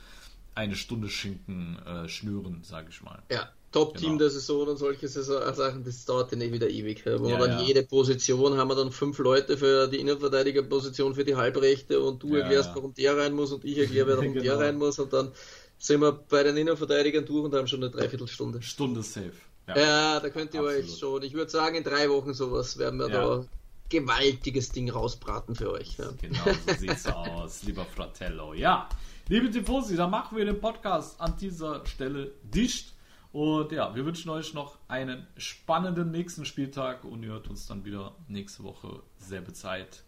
[0.54, 3.20] eine Stunde Schinken äh, schnüren, sage ich mal.
[3.28, 4.18] Ja, Top-Team genau.
[4.18, 7.04] der Saison und solche Saison Sachen, das dauert ja nicht wieder ewig.
[7.06, 7.62] Wo ja, dann ja.
[7.62, 12.34] jede Position haben wir dann fünf Leute für die Innenverteidigerposition, für die Halbrechte und du
[12.34, 14.42] ja, erklärst, warum der rein muss und ich erkläre, warum genau.
[14.42, 15.32] der rein muss und dann
[15.78, 18.60] sind wir bei den Innenverteidigern durch und haben schon eine Dreiviertelstunde.
[18.62, 19.32] Stunde safe.
[19.68, 20.84] Ja, da könnt ihr Absolut.
[20.84, 23.44] euch schon, ich würde sagen, in drei Wochen sowas werden wir da
[23.88, 25.96] gewaltiges Ding rausbraten für euch.
[26.20, 28.54] Genau, so sieht's aus, lieber Fratello.
[28.54, 28.88] Ja,
[29.28, 32.92] liebe Tifosi, dann machen wir den Podcast an dieser Stelle dicht.
[33.32, 37.84] Und ja, wir wünschen euch noch einen spannenden nächsten Spieltag und ihr hört uns dann
[37.84, 40.02] wieder nächste Woche selbe Zeit.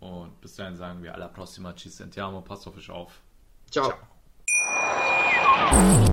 [0.00, 3.20] Und bis dahin sagen wir alla prossima, ci sentiamo, passt auf euch auf.
[3.70, 3.92] Ciao.
[5.70, 6.12] Ciao.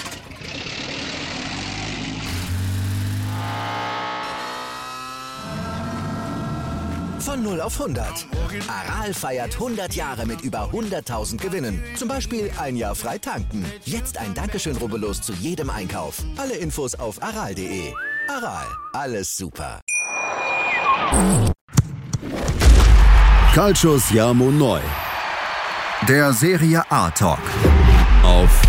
[7.21, 8.25] Von 0 auf 100.
[8.67, 11.81] Aral feiert 100 Jahre mit über 100.000 Gewinnen.
[11.95, 13.63] Zum Beispiel ein Jahr frei tanken.
[13.85, 16.23] Jetzt ein Dankeschön, rubbellos zu jedem Einkauf.
[16.37, 17.93] Alle Infos auf aral.de.
[18.27, 19.81] Aral, alles super.
[23.53, 24.81] Calcius Jamo Neu.
[26.07, 27.39] Der Serie A Talk.
[28.23, 28.61] Auf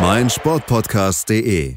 [0.00, 1.76] meinsportpodcast.de.